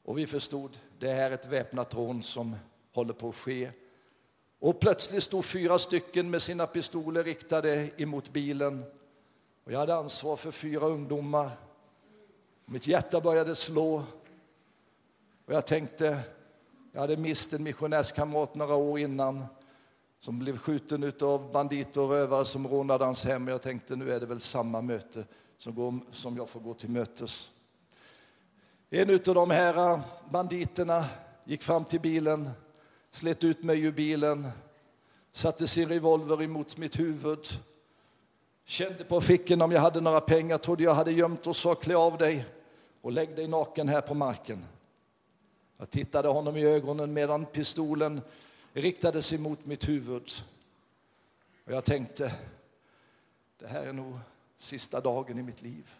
Och 0.04 0.18
vi 0.18 0.28
förstod, 0.28 0.78
det 1.00 1.12
är 1.12 1.32
ett 1.32 1.48
väpnat 1.48 1.94
rån 1.94 2.24
som 2.24 2.56
håller 2.94 3.14
på 3.14 3.30
att 3.30 3.36
ske. 3.36 3.72
Och 4.60 4.80
plötsligt 4.80 5.24
stod 5.24 5.46
fyra 5.46 5.80
stycken 5.80 6.30
med 6.30 6.42
sina 6.42 6.68
pistoler 6.68 7.24
riktade 7.24 7.90
emot 7.98 8.34
bilen. 8.34 8.84
Och 9.64 9.72
jag 9.72 9.80
hade 9.80 9.96
ansvar 9.96 10.36
för 10.36 10.52
fyra 10.52 10.86
ungdomar. 10.86 11.50
Mitt 12.66 12.88
hjärta 12.88 13.22
började 13.22 13.56
slå. 13.56 14.04
Och 15.46 15.54
jag 15.54 15.68
tänkte, 15.68 16.20
jag 16.92 17.02
hade 17.02 17.18
mist 17.18 17.54
en 17.54 17.64
missionärskamrat 17.64 18.56
några 18.56 18.76
år 18.76 19.00
innan 19.00 19.46
som 20.20 20.40
blev 20.40 20.58
skjuten 20.58 21.14
av 21.22 21.52
banditer 21.52 22.02
och 22.02 22.10
rövare 22.10 22.46
som 22.46 22.68
rånade 22.68 23.06
hans 23.06 23.26
hem. 23.26 23.48
Jag 23.48 23.62
tänkte, 23.62 23.96
nu 23.96 24.14
är 24.14 24.20
det 24.20 24.26
väl 24.26 24.40
samma 24.40 24.82
möte 24.82 25.26
som, 25.58 25.76
går, 25.76 25.94
som 26.12 26.38
jag 26.38 26.50
får 26.50 26.60
gå 26.60 26.74
till 26.74 26.90
mötes. 26.90 27.52
En 28.91 29.10
av 29.10 29.19
de 29.19 29.52
här 29.52 29.93
äh, 29.93 29.99
banditerna 30.30 31.06
gick 31.45 31.63
fram 31.63 31.86
till 31.86 31.99
bilen, 31.99 32.49
slet 33.12 33.43
ut 33.43 33.63
mig 33.63 33.82
ur 33.82 33.91
bilen, 33.91 34.47
satte 35.32 35.67
sin 35.67 35.89
revolver 35.89 36.43
emot 36.43 36.78
mitt 36.78 36.99
huvud, 36.99 37.47
kände 38.63 39.04
på 39.04 39.21
fickan 39.21 39.62
om 39.62 39.71
jag 39.71 39.82
hade 39.82 40.02
några 40.02 40.21
pengar, 40.21 40.58
trodde 40.58 40.84
jag 40.84 40.93
hade 40.93 41.12
gömt 41.12 41.47
och 41.47 41.56
sa 41.56 41.75
klä 41.75 41.95
av 41.95 42.17
dig 42.17 42.45
och 43.02 43.12
lägg 43.12 43.36
dig 43.36 43.47
naken 43.47 43.89
här 43.89 44.02
på 44.02 44.13
marken. 44.13 44.65
Jag 45.78 45.89
tittade 45.89 46.28
honom 46.28 46.58
i 46.58 46.65
ögonen 46.65 47.13
medan 47.13 47.45
pistolen 47.45 48.21
riktade 48.73 49.21
sig 49.21 49.38
mot 49.38 49.65
mitt 49.65 49.89
huvud. 49.89 50.32
Och 51.65 51.71
jag 51.73 51.86
tänkte, 51.86 52.34
det 53.60 53.67
här 53.67 53.82
är 53.82 53.93
nog 53.93 54.19
sista 54.58 55.02
dagen 55.02 55.39
i 55.39 55.43
mitt 55.43 55.62
liv. 55.62 55.95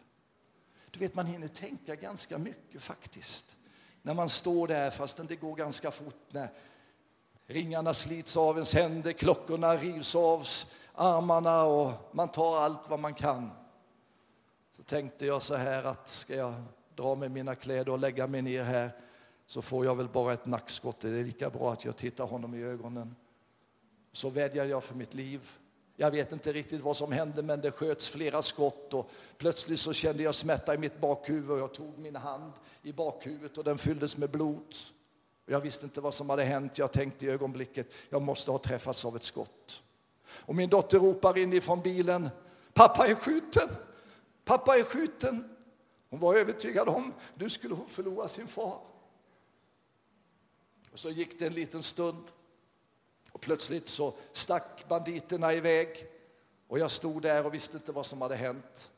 Du 0.92 1.00
vet, 1.00 1.16
man 1.16 1.26
hinner 1.26 1.48
tänka 1.48 1.96
ganska 1.96 2.38
mycket 2.38 2.82
faktiskt. 2.82 3.56
När 4.02 4.14
man 4.14 4.30
står 4.30 4.68
där, 4.68 4.92
fastän 4.92 5.28
det 5.28 5.36
går 5.36 5.56
ganska 5.56 5.92
fort, 5.92 6.26
när 6.32 6.50
ringarna 7.46 7.94
slits 7.94 8.38
av 8.38 8.56
ens 8.56 8.74
händer, 8.74 9.12
klockorna 9.12 9.76
rivs 9.76 10.16
av 10.16 10.46
armarna 10.94 11.64
och 11.64 12.16
man 12.16 12.28
tar 12.28 12.58
allt 12.58 12.90
vad 12.90 13.00
man 13.00 13.14
kan. 13.14 13.50
Så 14.72 14.84
tänkte 14.84 15.26
jag 15.26 15.42
så 15.42 15.56
här 15.56 15.84
att 15.84 16.08
ska 16.08 16.36
jag 16.36 16.54
dra 16.96 17.16
med 17.16 17.32
mina 17.32 17.56
kläder 17.56 17.92
och 17.92 18.00
lägga 18.00 18.28
mig 18.28 18.42
ner 18.42 18.64
här 18.64 18.92
så 19.46 19.62
får 19.62 19.86
jag 19.86 19.96
väl 19.96 20.10
bara 20.10 20.34
ett 20.34 20.46
nackskott. 20.46 21.00
Det 21.00 21.10
är 21.10 21.24
lika 21.24 21.50
bra 21.50 21.74
att 21.74 21.86
jag 21.86 21.98
tittar 21.98 22.24
honom 22.24 22.56
i 22.56 22.64
ögonen. 22.64 23.16
Så 24.12 24.30
vädjar 24.30 24.66
jag 24.66 24.84
för 24.84 24.96
mitt 24.96 25.14
liv. 25.14 25.59
Jag 26.02 26.12
vet 26.12 26.32
inte 26.32 26.54
riktigt 26.54 26.82
vad 26.82 26.98
som 26.98 27.12
hände, 27.12 27.44
men 27.44 27.62
det 27.62 27.72
sköts 27.72 28.10
flera 28.10 28.42
skott 28.42 28.94
och 28.94 29.10
plötsligt 29.38 29.80
så 29.80 29.94
kände 29.94 30.24
jag 30.24 30.36
smärta 30.36 30.74
i 30.74 30.78
mitt 30.78 31.02
bakhuvud 31.02 31.52
och 31.52 31.60
jag 31.60 31.74
tog 31.74 31.98
min 31.98 32.16
hand 32.16 32.54
i 32.82 32.94
bakhuvudet 32.94 33.58
och 33.58 33.64
den 33.64 33.78
fylldes 33.78 34.18
med 34.18 34.30
blod. 34.30 34.76
Jag 35.46 35.62
visste 35.62 35.86
inte 35.86 36.02
vad 36.02 36.14
som 36.14 36.30
hade 36.30 36.44
hänt. 36.44 36.78
Jag 36.78 36.92
tänkte 36.92 37.26
i 37.26 37.30
ögonblicket, 37.30 37.88
jag 38.10 38.22
måste 38.22 38.52
ha 38.52 38.58
träffats 38.58 39.06
av 39.06 39.16
ett 39.16 39.24
skott. 39.24 39.84
Och 40.46 40.56
min 40.56 40.70
dotter 40.70 41.00
ropar 41.00 41.38
inifrån 41.38 41.82
bilen, 41.82 42.30
pappa 42.74 43.08
är 43.08 43.16
skjuten, 43.16 43.70
pappa 44.46 44.78
är 44.78 44.84
skjuten. 44.84 45.56
Hon 46.10 46.20
var 46.20 46.36
övertygad 46.36 46.90
om, 46.90 47.14
nu 47.36 47.50
skulle 47.50 47.74
hon 47.76 47.90
förlora 47.90 48.28
sin 48.28 48.48
far. 48.48 48.80
Och 50.92 51.00
så 51.00 51.10
gick 51.10 51.40
det 51.40 51.48
en 51.48 51.54
liten 51.54 51.84
stund 51.84 52.24
och 53.40 53.44
plötsligt 53.44 53.88
så 53.88 54.14
stack 54.32 54.86
banditerna 54.90 55.54
iväg 55.54 56.06
och 56.68 56.80
jag 56.80 56.92
stod 56.92 57.22
där 57.22 57.46
och 57.46 57.54
visste 57.54 57.78
inte 57.78 57.92
vad 57.92 58.06
som 58.06 58.22
hade 58.22 58.36
hänt. 58.36 58.92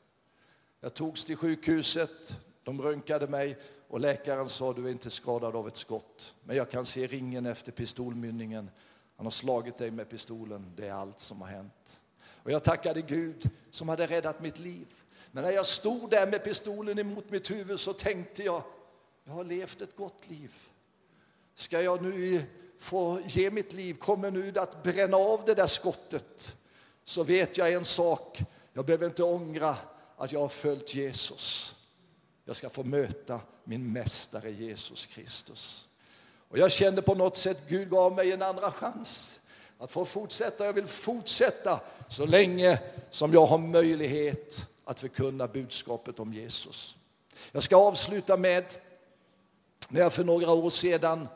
Jag 0.80 0.94
togs 0.94 1.24
till 1.24 1.36
sjukhuset, 1.36 2.38
de 2.62 2.82
röntgade 2.82 3.26
mig 3.26 3.58
och 3.88 4.00
läkaren 4.00 4.48
sa 4.48 4.72
du 4.72 4.86
är 4.86 4.90
inte 4.90 5.10
skadad 5.10 5.56
av 5.56 5.68
ett 5.68 5.76
skott. 5.76 6.34
Men 6.44 6.56
jag 6.56 6.70
kan 6.70 6.86
se 6.86 7.06
ringen 7.06 7.46
efter 7.46 7.72
pistolmynningen. 7.72 8.70
Han 9.16 9.26
har 9.26 9.30
slagit 9.30 9.78
dig 9.78 9.90
med 9.90 10.08
pistolen. 10.08 10.72
Det 10.76 10.88
är 10.88 10.92
allt 10.92 11.20
som 11.20 11.40
har 11.40 11.48
hänt. 11.48 12.00
Och 12.24 12.50
jag 12.50 12.64
tackade 12.64 13.02
Gud 13.02 13.50
som 13.70 13.88
hade 13.88 14.06
räddat 14.06 14.40
mitt 14.40 14.58
liv. 14.58 14.86
Men 15.30 15.44
när 15.44 15.50
jag 15.50 15.66
stod 15.66 16.10
där 16.10 16.26
med 16.26 16.44
pistolen 16.44 16.98
emot 16.98 17.30
mitt 17.30 17.50
huvud 17.50 17.80
så 17.80 17.92
tänkte 17.92 18.42
jag, 18.42 18.62
jag 19.24 19.32
har 19.32 19.44
levt 19.44 19.80
ett 19.80 19.96
gott 19.96 20.30
liv. 20.30 20.54
Ska 21.54 21.82
jag 21.82 22.02
nu 22.02 22.44
få 22.82 23.20
ge 23.26 23.50
mitt 23.50 23.72
liv, 23.72 23.94
kommer 23.94 24.30
nu 24.30 24.52
att 24.56 24.82
bränna 24.82 25.16
av 25.16 25.42
det 25.46 25.54
där 25.54 25.66
skottet, 25.66 26.56
så 27.04 27.24
vet 27.24 27.56
jag 27.56 27.72
en 27.72 27.84
sak. 27.84 28.42
Jag 28.72 28.86
behöver 28.86 29.06
inte 29.06 29.22
ångra 29.22 29.76
att 30.16 30.32
jag 30.32 30.40
har 30.40 30.48
följt 30.48 30.94
Jesus. 30.94 31.76
Jag 32.44 32.56
ska 32.56 32.70
få 32.70 32.82
möta 32.82 33.40
min 33.64 33.92
mästare 33.92 34.50
Jesus 34.50 35.06
Kristus. 35.06 35.88
Och 36.48 36.58
jag 36.58 36.72
kände 36.72 37.02
på 37.02 37.14
något 37.14 37.36
sätt 37.36 37.58
Gud 37.68 37.90
gav 37.90 38.14
mig 38.14 38.32
en 38.32 38.42
andra 38.42 38.72
chans 38.72 39.40
att 39.78 39.90
få 39.90 40.04
fortsätta. 40.04 40.66
Jag 40.66 40.72
vill 40.72 40.86
fortsätta 40.86 41.80
så 42.08 42.26
länge 42.26 42.78
som 43.10 43.32
jag 43.32 43.46
har 43.46 43.58
möjlighet 43.58 44.68
att 44.84 45.00
förkunna 45.00 45.48
budskapet 45.48 46.20
om 46.20 46.34
Jesus. 46.34 46.96
Jag 47.52 47.62
ska 47.62 47.76
avsluta 47.76 48.36
med 48.36 48.64
när 49.88 50.00
jag 50.00 50.12
för 50.12 50.24
några 50.24 50.50
år 50.50 50.70
sedan 50.70 51.28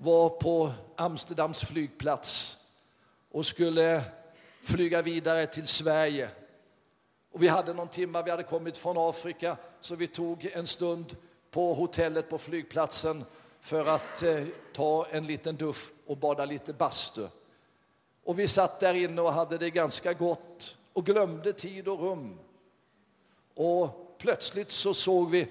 var 0.00 0.28
på 0.28 0.72
Amsterdams 0.96 1.60
flygplats 1.60 2.58
och 3.30 3.46
skulle 3.46 4.02
flyga 4.62 5.02
vidare 5.02 5.46
till 5.46 5.66
Sverige. 5.66 6.30
Och 7.32 7.42
vi 7.42 7.48
hade 7.48 7.74
någon 7.74 7.88
timme, 7.88 8.22
vi 8.22 8.30
hade 8.30 8.42
kommit 8.42 8.76
från 8.76 8.98
Afrika, 8.98 9.56
så 9.80 9.94
vi 9.94 10.06
tog 10.06 10.50
en 10.52 10.66
stund 10.66 11.16
på 11.50 11.74
hotellet 11.74 12.30
på 12.30 12.38
flygplatsen 12.38 13.24
för 13.60 13.86
att 13.86 14.22
eh, 14.22 14.44
ta 14.72 15.06
en 15.10 15.26
liten 15.26 15.56
dusch 15.56 15.90
och 16.06 16.16
bada 16.16 16.44
lite 16.44 16.72
bastu. 16.72 17.26
Och 18.24 18.38
vi 18.38 18.48
satt 18.48 18.80
där 18.80 18.94
inne 18.94 19.22
och 19.22 19.32
hade 19.32 19.58
det 19.58 19.70
ganska 19.70 20.12
gott 20.12 20.78
och 20.92 21.06
glömde 21.06 21.52
tid 21.52 21.88
och 21.88 22.00
rum. 22.00 22.38
Och 23.54 24.16
plötsligt 24.18 24.70
så 24.70 24.94
såg 24.94 25.30
vi, 25.30 25.48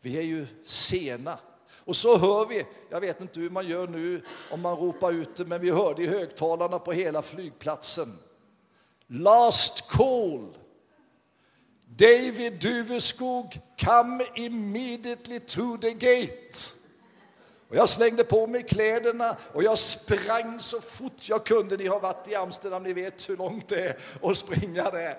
vi 0.00 0.18
är 0.18 0.22
ju 0.22 0.46
sena. 0.64 1.38
Och 1.86 1.96
så 1.96 2.18
hör 2.18 2.46
vi, 2.46 2.66
jag 2.90 3.00
vet 3.00 3.20
inte 3.20 3.40
hur 3.40 3.50
man 3.50 3.68
gör 3.68 3.86
nu 3.86 4.22
om 4.50 4.62
man 4.62 4.76
ropar 4.76 5.12
ut 5.12 5.36
det, 5.36 5.44
men 5.44 5.60
vi 5.60 5.70
hörde 5.70 6.02
i 6.02 6.06
högtalarna 6.06 6.78
på 6.78 6.92
hela 6.92 7.22
flygplatsen. 7.22 8.18
Last 9.06 9.88
call. 9.88 10.58
David 11.86 12.52
Duveskog, 12.60 13.60
come 13.80 14.24
immediately 14.34 15.40
to 15.40 15.76
the 15.80 15.92
gate. 15.92 16.58
Och 17.68 17.76
jag 17.76 17.88
slängde 17.88 18.24
på 18.24 18.46
mig 18.46 18.62
kläderna 18.62 19.36
och 19.52 19.62
jag 19.62 19.78
sprang 19.78 20.60
så 20.60 20.80
fort 20.80 21.28
jag 21.28 21.46
kunde. 21.46 21.76
Ni 21.76 21.86
har 21.86 22.00
varit 22.00 22.28
i 22.28 22.34
Amsterdam, 22.34 22.82
ni 22.82 22.92
vet 22.92 23.28
hur 23.28 23.36
långt 23.36 23.68
det 23.68 23.80
är 23.80 23.96
att 24.22 24.36
springa 24.36 24.90
där. 24.90 25.18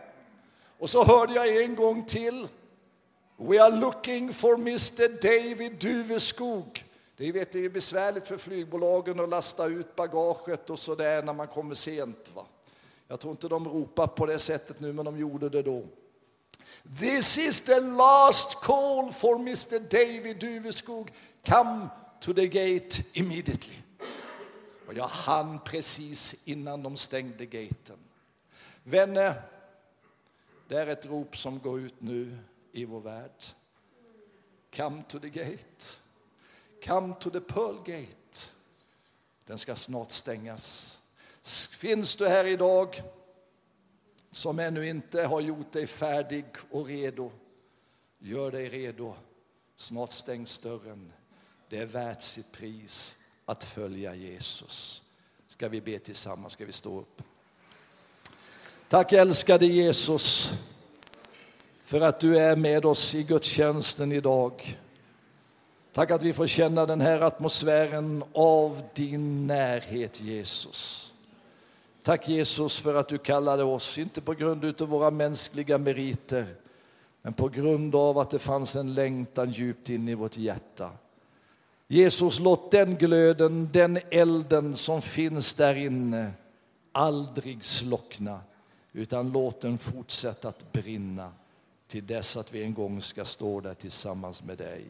Och 0.79 0.89
så 0.89 1.03
hörde 1.03 1.33
jag 1.33 1.63
en 1.63 1.75
gång 1.75 2.05
till. 2.05 2.47
We 3.39 3.59
are 3.59 3.69
looking 3.69 4.33
for 4.33 4.55
Mr 4.55 5.21
David 5.21 5.71
Duveskog. 5.79 6.83
Det, 7.17 7.31
vet, 7.31 7.51
det 7.51 7.65
är 7.65 7.69
besvärligt 7.69 8.27
för 8.27 8.37
flygbolagen 8.37 9.19
att 9.19 9.29
lasta 9.29 9.65
ut 9.65 9.95
bagaget 9.95 10.69
och 10.69 10.79
så 10.79 10.95
där 10.95 11.23
när 11.23 11.33
man 11.33 11.47
kommer 11.47 11.75
sent. 11.75 12.31
Va? 12.35 12.45
Jag 13.07 13.19
tror 13.19 13.31
inte 13.31 13.47
de 13.47 13.67
ropar 13.67 14.07
på 14.07 14.25
det 14.25 14.39
sättet 14.39 14.79
nu, 14.79 14.93
men 14.93 15.05
de 15.05 15.19
gjorde 15.19 15.49
det 15.49 15.61
då. 15.61 15.83
This 16.99 17.37
is 17.37 17.61
the 17.61 17.79
last 17.79 18.55
call 18.55 19.11
for 19.11 19.35
Mr 19.35 19.79
David 19.79 20.39
Duveskog. 20.39 21.11
Come 21.45 21.87
to 22.21 22.33
the 22.33 22.47
gate 22.47 23.03
immediately. 23.13 23.75
Och 24.87 24.93
jag 24.93 25.07
hann 25.07 25.59
precis 25.59 26.35
innan 26.45 26.83
de 26.83 26.97
stängde 26.97 27.45
gaten. 27.45 27.97
Vänner, 28.83 29.33
det 30.67 30.75
är 30.75 30.87
ett 30.87 31.05
rop 31.05 31.37
som 31.37 31.59
går 31.59 31.79
ut 31.79 32.01
nu 32.01 32.37
i 32.77 32.85
vår 32.85 33.01
värld. 33.01 33.45
Come 34.75 35.03
to 35.07 35.19
the 35.19 35.29
gate. 35.29 35.85
Come 36.83 37.13
to 37.19 37.29
the 37.29 37.41
pearl 37.41 37.77
gate. 37.77 38.51
Den 39.45 39.57
ska 39.57 39.75
snart 39.75 40.11
stängas. 40.11 40.99
Finns 41.71 42.15
du 42.15 42.27
här 42.27 42.45
idag 42.45 43.01
som 44.31 44.59
ännu 44.59 44.89
inte 44.89 45.23
har 45.23 45.41
gjort 45.41 45.71
dig 45.71 45.87
färdig 45.87 46.45
och 46.71 46.85
redo, 46.85 47.31
gör 48.19 48.51
dig 48.51 48.69
redo 48.69 49.15
Snart 49.79 50.11
stängs 50.11 50.57
dörren. 50.57 51.13
Det 51.69 51.77
är 51.77 51.85
värt 51.85 52.21
sitt 52.21 52.51
pris 52.51 53.17
att 53.45 53.63
följa 53.63 54.15
Jesus. 54.15 55.03
Ska 55.47 55.69
vi 55.69 55.81
be 55.81 55.99
tillsammans? 55.99 56.53
Ska 56.53 56.65
vi 56.65 56.71
stå 56.71 56.99
upp? 56.99 57.23
Tack 58.89 59.13
älskade 59.13 59.65
Jesus 59.65 60.53
för 61.87 62.01
att 62.01 62.19
du 62.19 62.37
är 62.37 62.55
med 62.55 62.85
oss 62.85 63.15
i 63.15 63.23
gudstjänsten 63.23 64.11
idag. 64.11 64.77
Tack 65.93 66.11
att 66.11 66.23
vi 66.23 66.33
får 66.33 66.47
känna 66.47 66.85
den 66.85 67.01
här 67.01 67.21
atmosfären 67.21 68.23
av 68.33 68.81
din 68.93 69.47
närhet 69.47 70.21
Jesus. 70.21 71.13
Tack 72.03 72.29
Jesus 72.29 72.79
för 72.79 72.95
att 72.95 73.07
du 73.07 73.17
kallade 73.17 73.63
oss, 73.63 73.97
inte 73.97 74.21
på 74.21 74.33
grund 74.33 74.81
av 74.81 74.87
våra 74.87 75.11
mänskliga 75.11 75.77
meriter, 75.77 76.55
men 77.21 77.33
på 77.33 77.49
grund 77.49 77.95
av 77.95 78.17
att 78.17 78.29
det 78.29 78.39
fanns 78.39 78.75
en 78.75 78.93
längtan 78.93 79.51
djupt 79.51 79.89
in 79.89 80.07
i 80.07 80.15
vårt 80.15 80.37
hjärta. 80.37 80.89
Jesus, 81.87 82.39
låt 82.39 82.71
den 82.71 82.95
glöden, 82.95 83.69
den 83.73 83.99
elden 84.11 84.75
som 84.75 85.01
finns 85.01 85.53
där 85.53 85.75
inne 85.75 86.31
aldrig 86.91 87.63
slockna, 87.63 88.39
utan 88.93 89.31
låt 89.31 89.61
den 89.61 89.77
fortsätta 89.77 90.49
att 90.49 90.71
brinna 90.71 91.31
till 91.87 92.05
dess 92.05 92.37
att 92.37 92.53
vi 92.53 92.63
en 92.63 92.73
gång 92.73 93.01
ska 93.01 93.25
stå 93.25 93.61
där 93.61 93.73
tillsammans 93.73 94.43
med 94.43 94.57
dig. 94.57 94.85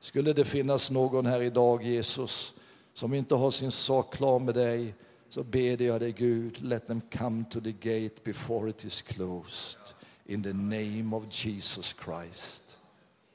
Skulle 0.00 0.32
det 0.32 0.44
finnas 0.44 0.90
någon 0.90 1.26
här 1.26 1.42
idag, 1.42 1.82
Jesus, 1.82 2.54
som 2.94 3.14
inte 3.14 3.34
har 3.34 3.50
sin 3.50 3.70
sak 3.70 4.14
klar 4.14 4.38
med 4.38 4.54
dig, 4.54 4.94
så 5.28 5.42
ber 5.42 5.82
jag 5.82 6.00
dig 6.00 6.12
Gud, 6.12 6.62
let 6.62 6.86
them 6.86 7.00
come 7.18 7.44
to 7.50 7.60
the 7.60 7.72
gate 7.72 8.22
before 8.24 8.70
it 8.70 8.84
is 8.84 9.02
closed. 9.02 9.80
In 10.26 10.42
the 10.42 10.52
name 10.52 11.16
of 11.16 11.24
Jesus 11.30 11.94
Christ. 12.04 12.78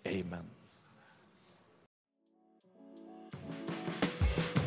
Amen. 0.06 0.55